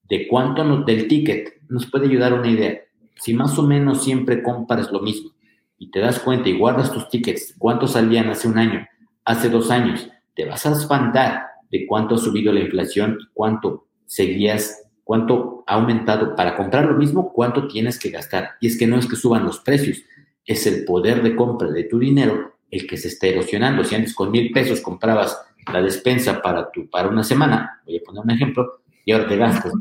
[0.09, 2.81] de cuánto del ticket nos puede ayudar una idea.
[3.17, 5.31] Si más o menos siempre compras lo mismo
[5.79, 8.87] y te das cuenta y guardas tus tickets, cuánto salían hace un año,
[9.25, 13.87] hace dos años, te vas a espantar de cuánto ha subido la inflación y cuánto
[14.07, 18.55] seguías cuánto ha aumentado para comprar lo mismo, cuánto tienes que gastar.
[18.61, 20.03] Y es que no es que suban los precios,
[20.45, 23.85] es el poder de compra de tu dinero el que se está erosionando.
[23.85, 25.41] Si antes con mil pesos comprabas
[25.73, 29.37] la despensa para, tu, para una semana, voy a poner un ejemplo, y ahora te
[29.37, 29.73] gastas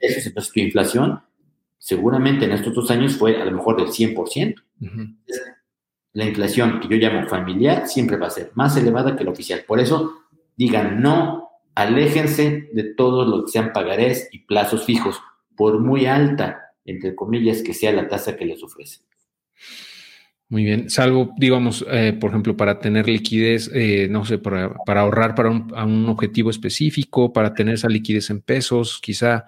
[0.00, 1.20] eso, entonces tu inflación
[1.78, 4.62] seguramente en estos dos años fue a lo mejor del 100%.
[6.14, 9.64] La inflación que yo llamo familiar siempre va a ser más elevada que la oficial.
[9.66, 10.24] Por eso
[10.56, 15.20] digan no aléjense de todo lo que sean pagarés y plazos fijos,
[15.56, 19.06] por muy alta, entre comillas, que sea la tasa que les ofrecen.
[20.52, 25.34] Muy bien, salvo, digamos, eh, por ejemplo, para tener liquidez, eh, no sé, para, ahorrar
[25.34, 29.46] para un, objetivo específico, para tener esa liquidez en pesos, quizá,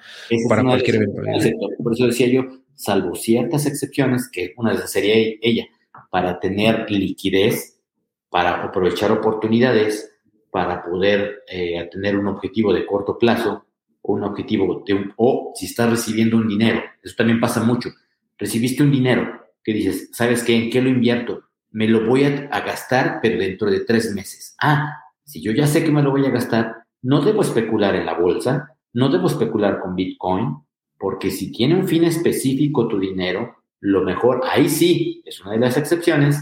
[0.48, 1.51] para cualquier eventualidad.
[1.82, 2.44] Por eso decía yo,
[2.74, 5.66] salvo ciertas excepciones, que una de esas sería ella,
[6.10, 7.82] para tener liquidez,
[8.31, 10.10] para aprovechar oportunidades,
[10.51, 13.66] para poder eh, tener un objetivo de corto plazo
[14.01, 17.90] o un objetivo de un, o si estás recibiendo un dinero, eso también pasa mucho.
[18.39, 20.55] Recibiste un dinero que dices, ¿sabes qué?
[20.57, 21.45] ¿En qué lo invierto?
[21.70, 24.55] Me lo voy a, gastar, pero dentro de tres meses.
[24.61, 28.07] Ah, si yo ya sé que me lo voy a gastar, no debo especular en
[28.07, 30.59] la bolsa, no debo especular con Bitcoin,
[30.99, 35.59] porque si tiene un fin específico tu dinero, lo mejor, ahí sí, es una de
[35.59, 36.39] las excepciones,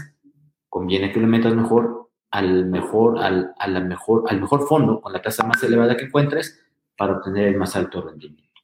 [0.69, 5.13] conviene que lo metas mejor al mejor, al, a la mejor, al mejor fondo con
[5.13, 6.59] la tasa más elevada que encuentres
[6.97, 8.61] para obtener el más alto rendimiento.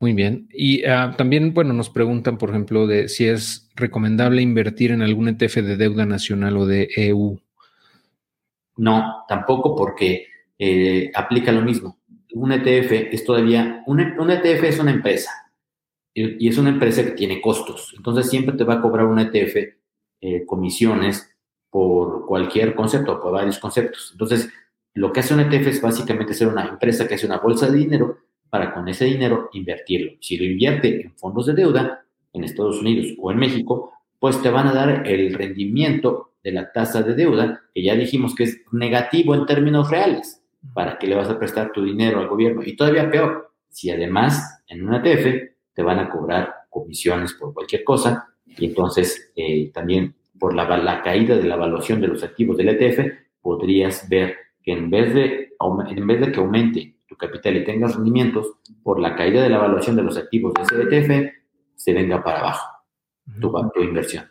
[0.00, 0.48] Muy bien.
[0.52, 5.28] Y ah, también, bueno, nos preguntan, por ejemplo, de si es recomendable invertir en algún
[5.28, 7.40] ETF de deuda nacional o de EU.
[8.76, 11.98] No, tampoco porque eh, aplica lo mismo.
[12.32, 15.32] Un ETF es todavía, un, ETF es una empresa
[16.14, 17.92] y, es una empresa que tiene costos.
[17.96, 19.56] Entonces siempre te va a cobrar un ETF
[20.20, 21.28] eh, comisiones
[21.70, 24.10] por cualquier concepto, por varios conceptos.
[24.12, 24.48] Entonces,
[24.94, 27.78] lo que hace un ETF es básicamente ser una empresa que hace una bolsa de
[27.78, 30.12] dinero para con ese dinero invertirlo.
[30.20, 34.50] Si lo invierte en fondos de deuda en Estados Unidos o en México, pues te
[34.50, 38.62] van a dar el rendimiento de la tasa de deuda, que ya dijimos que es
[38.72, 40.42] negativo en términos reales.
[40.74, 42.62] ¿Para que le vas a prestar tu dinero al gobierno?
[42.64, 47.84] Y todavía peor, si además en un ETF te van a cobrar comisiones por cualquier
[47.84, 52.68] cosa, y entonces eh, también por la, caída de la evaluación de los activos del
[52.70, 53.00] ETF,
[53.40, 57.96] podrías ver que en vez, de, en vez de que aumente tu capital y tengas
[57.96, 58.46] rendimientos,
[58.82, 61.32] por la caída de la evaluación de los activos de ese ETF,
[61.74, 62.66] se venga para abajo
[63.40, 64.24] tu, tu inversión.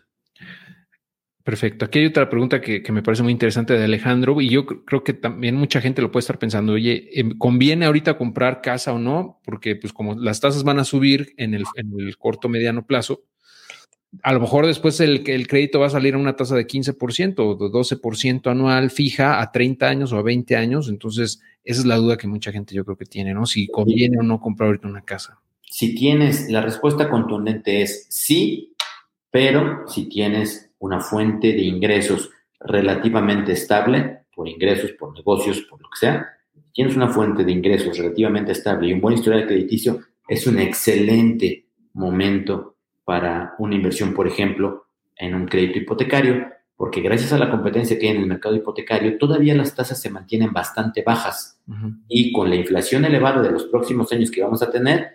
[1.48, 1.86] Perfecto.
[1.86, 5.14] Aquí hay otra pregunta que, me parece muy interesante de Alejandro y yo creo que
[5.14, 9.40] también mucha gente lo puede estar pensando, oye, em, ¿conviene ahorita comprar casa o no?
[9.46, 13.22] Porque pues como las tasas van a subir en el, en el corto mediano plazo,
[14.24, 17.36] a lo mejor después el, el crédito va a salir a una tasa de 15%
[17.40, 20.90] o de 12% anual fija a 30 años o a 20 años.
[20.90, 23.46] Entonces, esa es la duda que mucha gente yo creo que tiene, ¿no?
[23.46, 25.40] Si conviene o no comprar ahorita una casa.
[25.62, 28.74] Si tienes, la respuesta contundente es sí,
[29.30, 32.30] pero si tienes una fuente de ingresos
[32.60, 36.28] relativamente estable, por ingresos, por negocios, por lo que sea,
[36.72, 41.66] tienes una fuente de ingresos relativamente estable y un buen historial crediticio, es un excelente
[41.94, 42.77] momento
[43.08, 48.10] para una inversión, por ejemplo, en un crédito hipotecario, porque gracias a la competencia que
[48.10, 51.58] hay en el mercado hipotecario, todavía las tasas se mantienen bastante bajas.
[52.10, 55.08] Y con la inflación elevada de los próximos años que vamos a tener,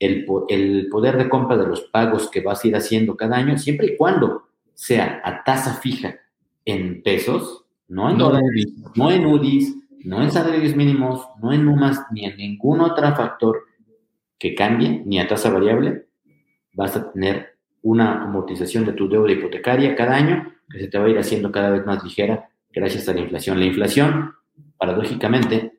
[0.00, 3.56] el, el, poder de compra de los pagos que vas a ir haciendo cada año,
[3.56, 6.16] siempre y cuando sea a tasa fija
[6.64, 9.72] en pesos, no en dólares, no en UDIs,
[10.04, 13.62] no en salarios mínimos, no en UMAS, ni en ningún otro factor
[14.36, 16.05] que cambie, ni a tasa variable,
[16.76, 21.06] vas a tener una amortización de tu deuda hipotecaria cada año que se te va
[21.06, 23.58] a ir haciendo cada vez más ligera gracias a la inflación.
[23.58, 24.34] La inflación,
[24.76, 25.72] paradójicamente,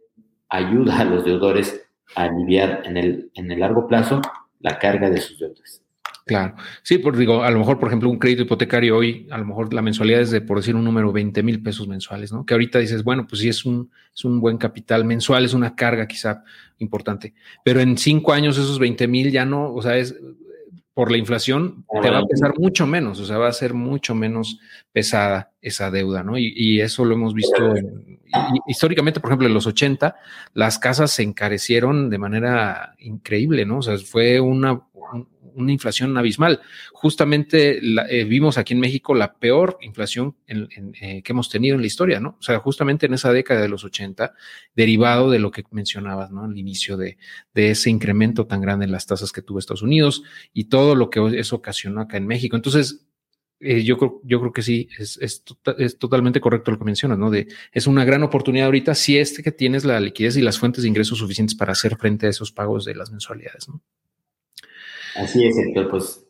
[0.49, 4.21] ayuda a los deudores a aliviar en el, en el largo plazo
[4.59, 5.83] la carga de sus deudas.
[6.25, 6.55] Claro.
[6.83, 9.73] Sí, por, digo, a lo mejor, por ejemplo, un crédito hipotecario hoy, a lo mejor
[9.73, 12.45] la mensualidad es de, por decir un número, 20 mil pesos mensuales, ¿no?
[12.45, 15.73] Que ahorita dices, bueno, pues sí es un, es un buen capital mensual, es una
[15.75, 16.43] carga quizá
[16.79, 17.33] importante.
[17.63, 20.17] Pero en cinco años esos 20 mil ya no, o sea, es,
[20.97, 24.15] por la inflación te va a pesar mucho menos, o sea, va a ser mucho
[24.15, 24.59] menos
[24.91, 26.39] pesada esa deuda, ¿no?
[26.39, 27.75] Y, eso lo hemos visto
[28.65, 30.15] históricamente, por ejemplo, en los 80,
[30.55, 33.77] las casas se encarecieron de manera increíble, ¿no?
[33.77, 34.87] O sea, fue una,
[35.57, 36.61] una inflación abismal.
[36.93, 41.87] Justamente eh, vimos aquí en México la peor inflación eh, que hemos tenido en la
[41.87, 42.37] historia, ¿no?
[42.39, 44.33] O sea, justamente en esa década de los 80,
[44.75, 46.43] derivado de lo que mencionabas, ¿no?
[46.43, 47.17] Al inicio de,
[47.55, 50.23] ese incremento tan grande en las tasas que tuvo Estados Unidos
[50.53, 52.55] y todo lo que eso ocasionó acá en México.
[52.55, 53.07] Entonces,
[53.59, 56.85] eh, yo, creo, yo creo que sí, es, es, tota, es, totalmente correcto lo que
[56.85, 57.31] mencionas, ¿no?
[57.31, 60.83] De, es una gran oportunidad ahorita si es que tienes la liquidez y las fuentes
[60.83, 63.81] de ingresos suficientes para hacer frente a esos pagos de las mensualidades, ¿no?
[65.17, 66.23] Así es, Héctor, pues.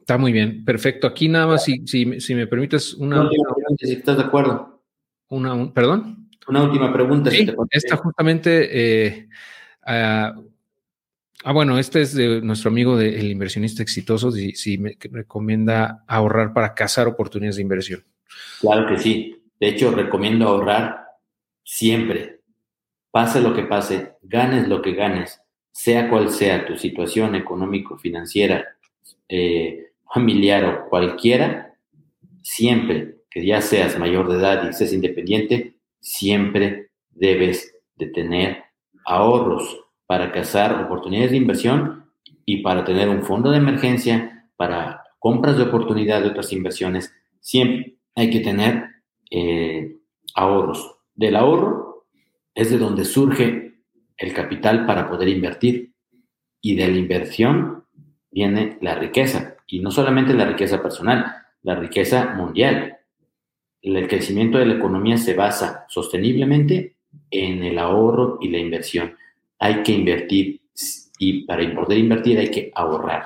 [0.00, 1.06] Está muy bien, perfecto.
[1.06, 3.22] Aquí nada más, si, si, me permites una...
[3.22, 4.82] última pregunta, si estás de acuerdo.
[5.28, 6.28] Una, ¿Perdón?
[6.48, 7.30] Una última pregunta.
[7.30, 8.68] Sí, esta justamente...
[8.72, 9.28] Eh,
[9.86, 10.34] ah,
[11.44, 16.52] ah, bueno, este es de nuestro amigo del inversionista exitoso, si, si me recomienda ahorrar
[16.52, 18.04] para cazar oportunidades de inversión.
[18.60, 19.42] Claro que sí.
[19.60, 21.06] De hecho, recomiendo ahorrar
[21.62, 22.40] siempre.
[23.10, 25.43] Pase lo que pase, ganes lo que ganes
[25.74, 28.76] sea cual sea tu situación económico, financiera,
[29.28, 31.74] eh, familiar o cualquiera,
[32.42, 38.62] siempre que ya seas mayor de edad y seas independiente, siempre debes de tener
[39.04, 42.08] ahorros para cazar oportunidades de inversión
[42.46, 47.12] y para tener un fondo de emergencia, para compras de oportunidad de otras inversiones.
[47.40, 48.84] Siempre hay que tener
[49.28, 49.96] eh,
[50.36, 50.98] ahorros.
[51.16, 52.06] Del ahorro
[52.54, 53.63] es de donde surge
[54.16, 55.92] el capital para poder invertir.
[56.60, 57.84] Y de la inversión
[58.30, 59.56] viene la riqueza.
[59.66, 61.26] Y no solamente la riqueza personal,
[61.62, 62.98] la riqueza mundial.
[63.82, 66.96] El crecimiento de la economía se basa sosteniblemente
[67.30, 69.14] en el ahorro y la inversión.
[69.58, 70.62] Hay que invertir
[71.18, 73.24] y para poder invertir hay que ahorrar.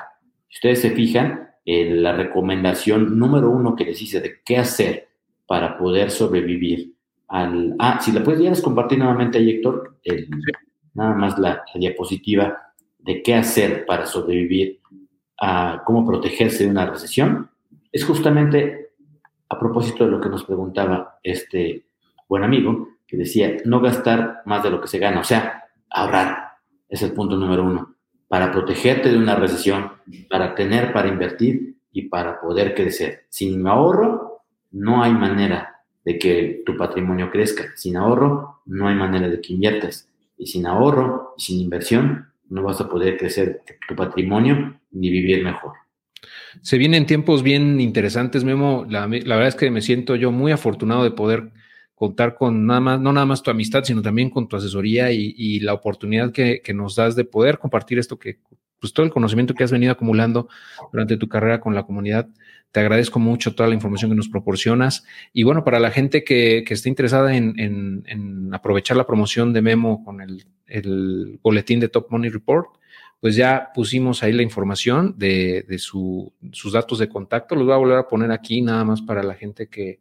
[0.49, 5.09] Si ustedes se fijan, en la recomendación número uno que les hice de qué hacer
[5.47, 6.95] para poder sobrevivir
[7.29, 7.77] al...
[7.79, 9.99] Ah, si la puedes compartir nuevamente ahí, Héctor,
[10.99, 14.81] nada más la, diapositiva de qué hacer para sobrevivir
[15.41, 17.49] a cómo protegerse de una recesión,
[17.93, 18.91] es justamente
[19.49, 21.87] a propósito de lo que nos preguntaba este
[22.29, 26.59] buen amigo, que decía, no gastar más de lo que se gana, o sea, ahorrar,
[26.89, 27.95] es el punto número uno,
[28.27, 29.93] para protegerte de una recesión,
[30.29, 33.27] para tener, para invertir y para poder crecer.
[33.29, 34.43] Sin ahorro,
[34.73, 37.65] no hay manera de que tu patrimonio crezca.
[37.77, 40.08] Sin ahorro, no hay manera de que inviertas
[40.39, 45.45] y sin ahorro y sin inversión no vas a poder crecer tu patrimonio ni vivir
[45.45, 45.73] mejor.
[46.63, 48.87] Se vienen tiempos bien interesantes, Memo.
[48.89, 51.53] La, verdad es que me siento yo muy afortunado de poder
[51.95, 55.61] contar con nada más, no nada más tu amistad, sino también con tu asesoría y,
[55.61, 58.39] la oportunidad que, que, nos das de poder compartir esto que,
[58.81, 60.49] pues todo el conocimiento que has venido acumulando
[60.93, 62.29] durante tu carrera con la comunidad.
[62.71, 65.05] Te agradezco mucho toda la información que nos proporcionas.
[65.33, 70.05] Y bueno, para la gente que, que esté interesada en, aprovechar la promoción de Memo
[70.05, 70.45] con el,
[71.43, 72.69] boletín de Top Money Report,
[73.21, 77.55] pues ya pusimos ahí la información de, sus datos de contacto.
[77.55, 80.01] Los voy a volver a poner aquí nada más para la gente que,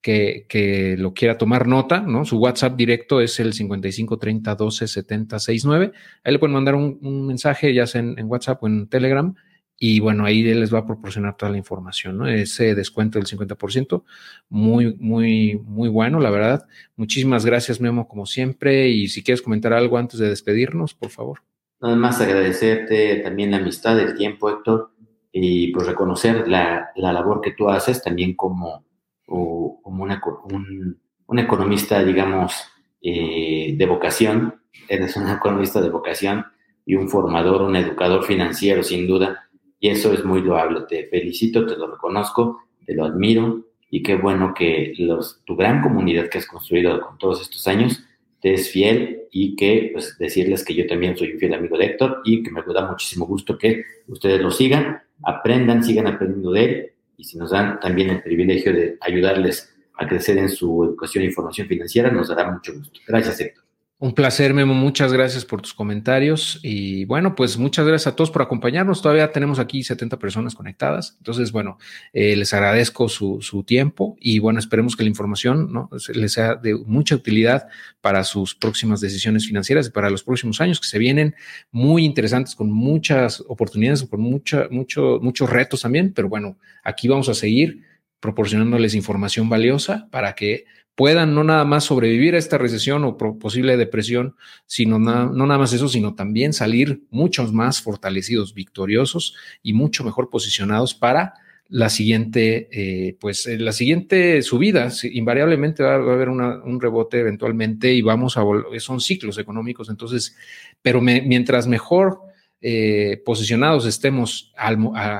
[0.00, 2.24] que, lo quiera tomar nota, ¿no?
[2.24, 5.92] Su WhatsApp directo es el 55 30 12 70 69.
[6.24, 9.34] Ahí le pueden mandar un, mensaje, ya sea en, WhatsApp o en Telegram,
[9.80, 12.26] y bueno, ahí les va a proporcionar toda la información, ¿no?
[12.26, 14.02] Ese descuento del 50%,
[14.48, 16.66] muy, muy, muy bueno, la verdad.
[16.96, 18.88] Muchísimas gracias, Memo, como siempre.
[18.88, 21.42] Y si quieres comentar algo antes de despedirnos, por favor.
[21.80, 24.90] Nada más agradecerte también la amistad, el tiempo, Héctor,
[25.30, 28.84] y pues reconocer la, la labor que tú haces también como,
[29.28, 32.64] una, un, un, economista, digamos,
[33.00, 34.60] eh, de vocación.
[34.88, 36.46] Eres un economista de vocación
[36.84, 39.47] y un formador, un educador financiero, sin duda
[39.80, 40.82] y eso es muy loable.
[40.88, 45.82] Te felicito, te lo reconozco, te lo admiro y qué bueno que los, tu gran
[45.82, 48.04] comunidad que has construido con todos estos años
[48.40, 51.86] te es fiel y que pues decirles que yo también soy un fiel amigo de
[51.86, 56.64] Héctor y que me da muchísimo gusto que ustedes lo sigan, aprendan, sigan aprendiendo de
[56.64, 61.24] él y si nos dan también el privilegio de ayudarles a crecer en su educación
[61.24, 63.00] e información financiera, nos dará mucho gusto.
[63.06, 63.67] Gracias, Héctor.
[64.00, 64.74] Un placer, Memo.
[64.74, 66.60] Muchas gracias por tus comentarios.
[66.62, 69.02] Y bueno, pues muchas gracias a todos por acompañarnos.
[69.02, 71.16] Todavía tenemos aquí 70 personas conectadas.
[71.18, 71.78] Entonces, bueno,
[72.12, 75.90] eh, les agradezco su, su, tiempo y bueno, esperemos que la información ¿no?
[76.14, 77.66] les sea de mucha utilidad
[78.00, 81.34] para sus próximas decisiones financieras y para los próximos años que se vienen
[81.72, 86.12] muy interesantes con muchas oportunidades, con mucho, muchos retos también.
[86.12, 87.82] Pero bueno, aquí vamos a seguir
[88.20, 90.66] proporcionándoles información valiosa para que
[90.98, 94.34] puedan no nada más sobrevivir a esta recesión o posible depresión,
[94.66, 100.28] sino no nada más eso, sino también salir muchos más fortalecidos, victoriosos y mucho mejor
[100.28, 101.34] posicionados para
[101.68, 107.92] la siguiente, eh, pues eh, la siguiente subida, invariablemente va, a haber un rebote eventualmente
[107.94, 108.42] y vamos a
[108.80, 110.34] son ciclos económicos, entonces,
[110.82, 112.22] pero mientras mejor
[112.60, 114.52] eh, posicionados estemos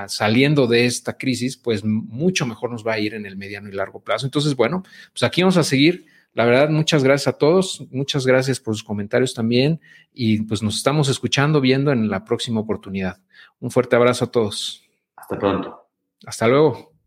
[0.07, 3.71] saliendo de esta crisis, pues mucho mejor nos va a ir en el mediano y
[3.71, 4.25] largo plazo.
[4.25, 4.83] Entonces, bueno,
[5.13, 6.05] pues aquí vamos a seguir.
[6.33, 9.81] La verdad, muchas gracias a todos, muchas gracias por sus comentarios también
[10.13, 13.19] y pues nos estamos escuchando, viendo en la próxima oportunidad.
[13.59, 14.83] Un fuerte abrazo a todos.
[15.15, 15.87] Hasta pronto.
[16.25, 16.98] Hasta luego.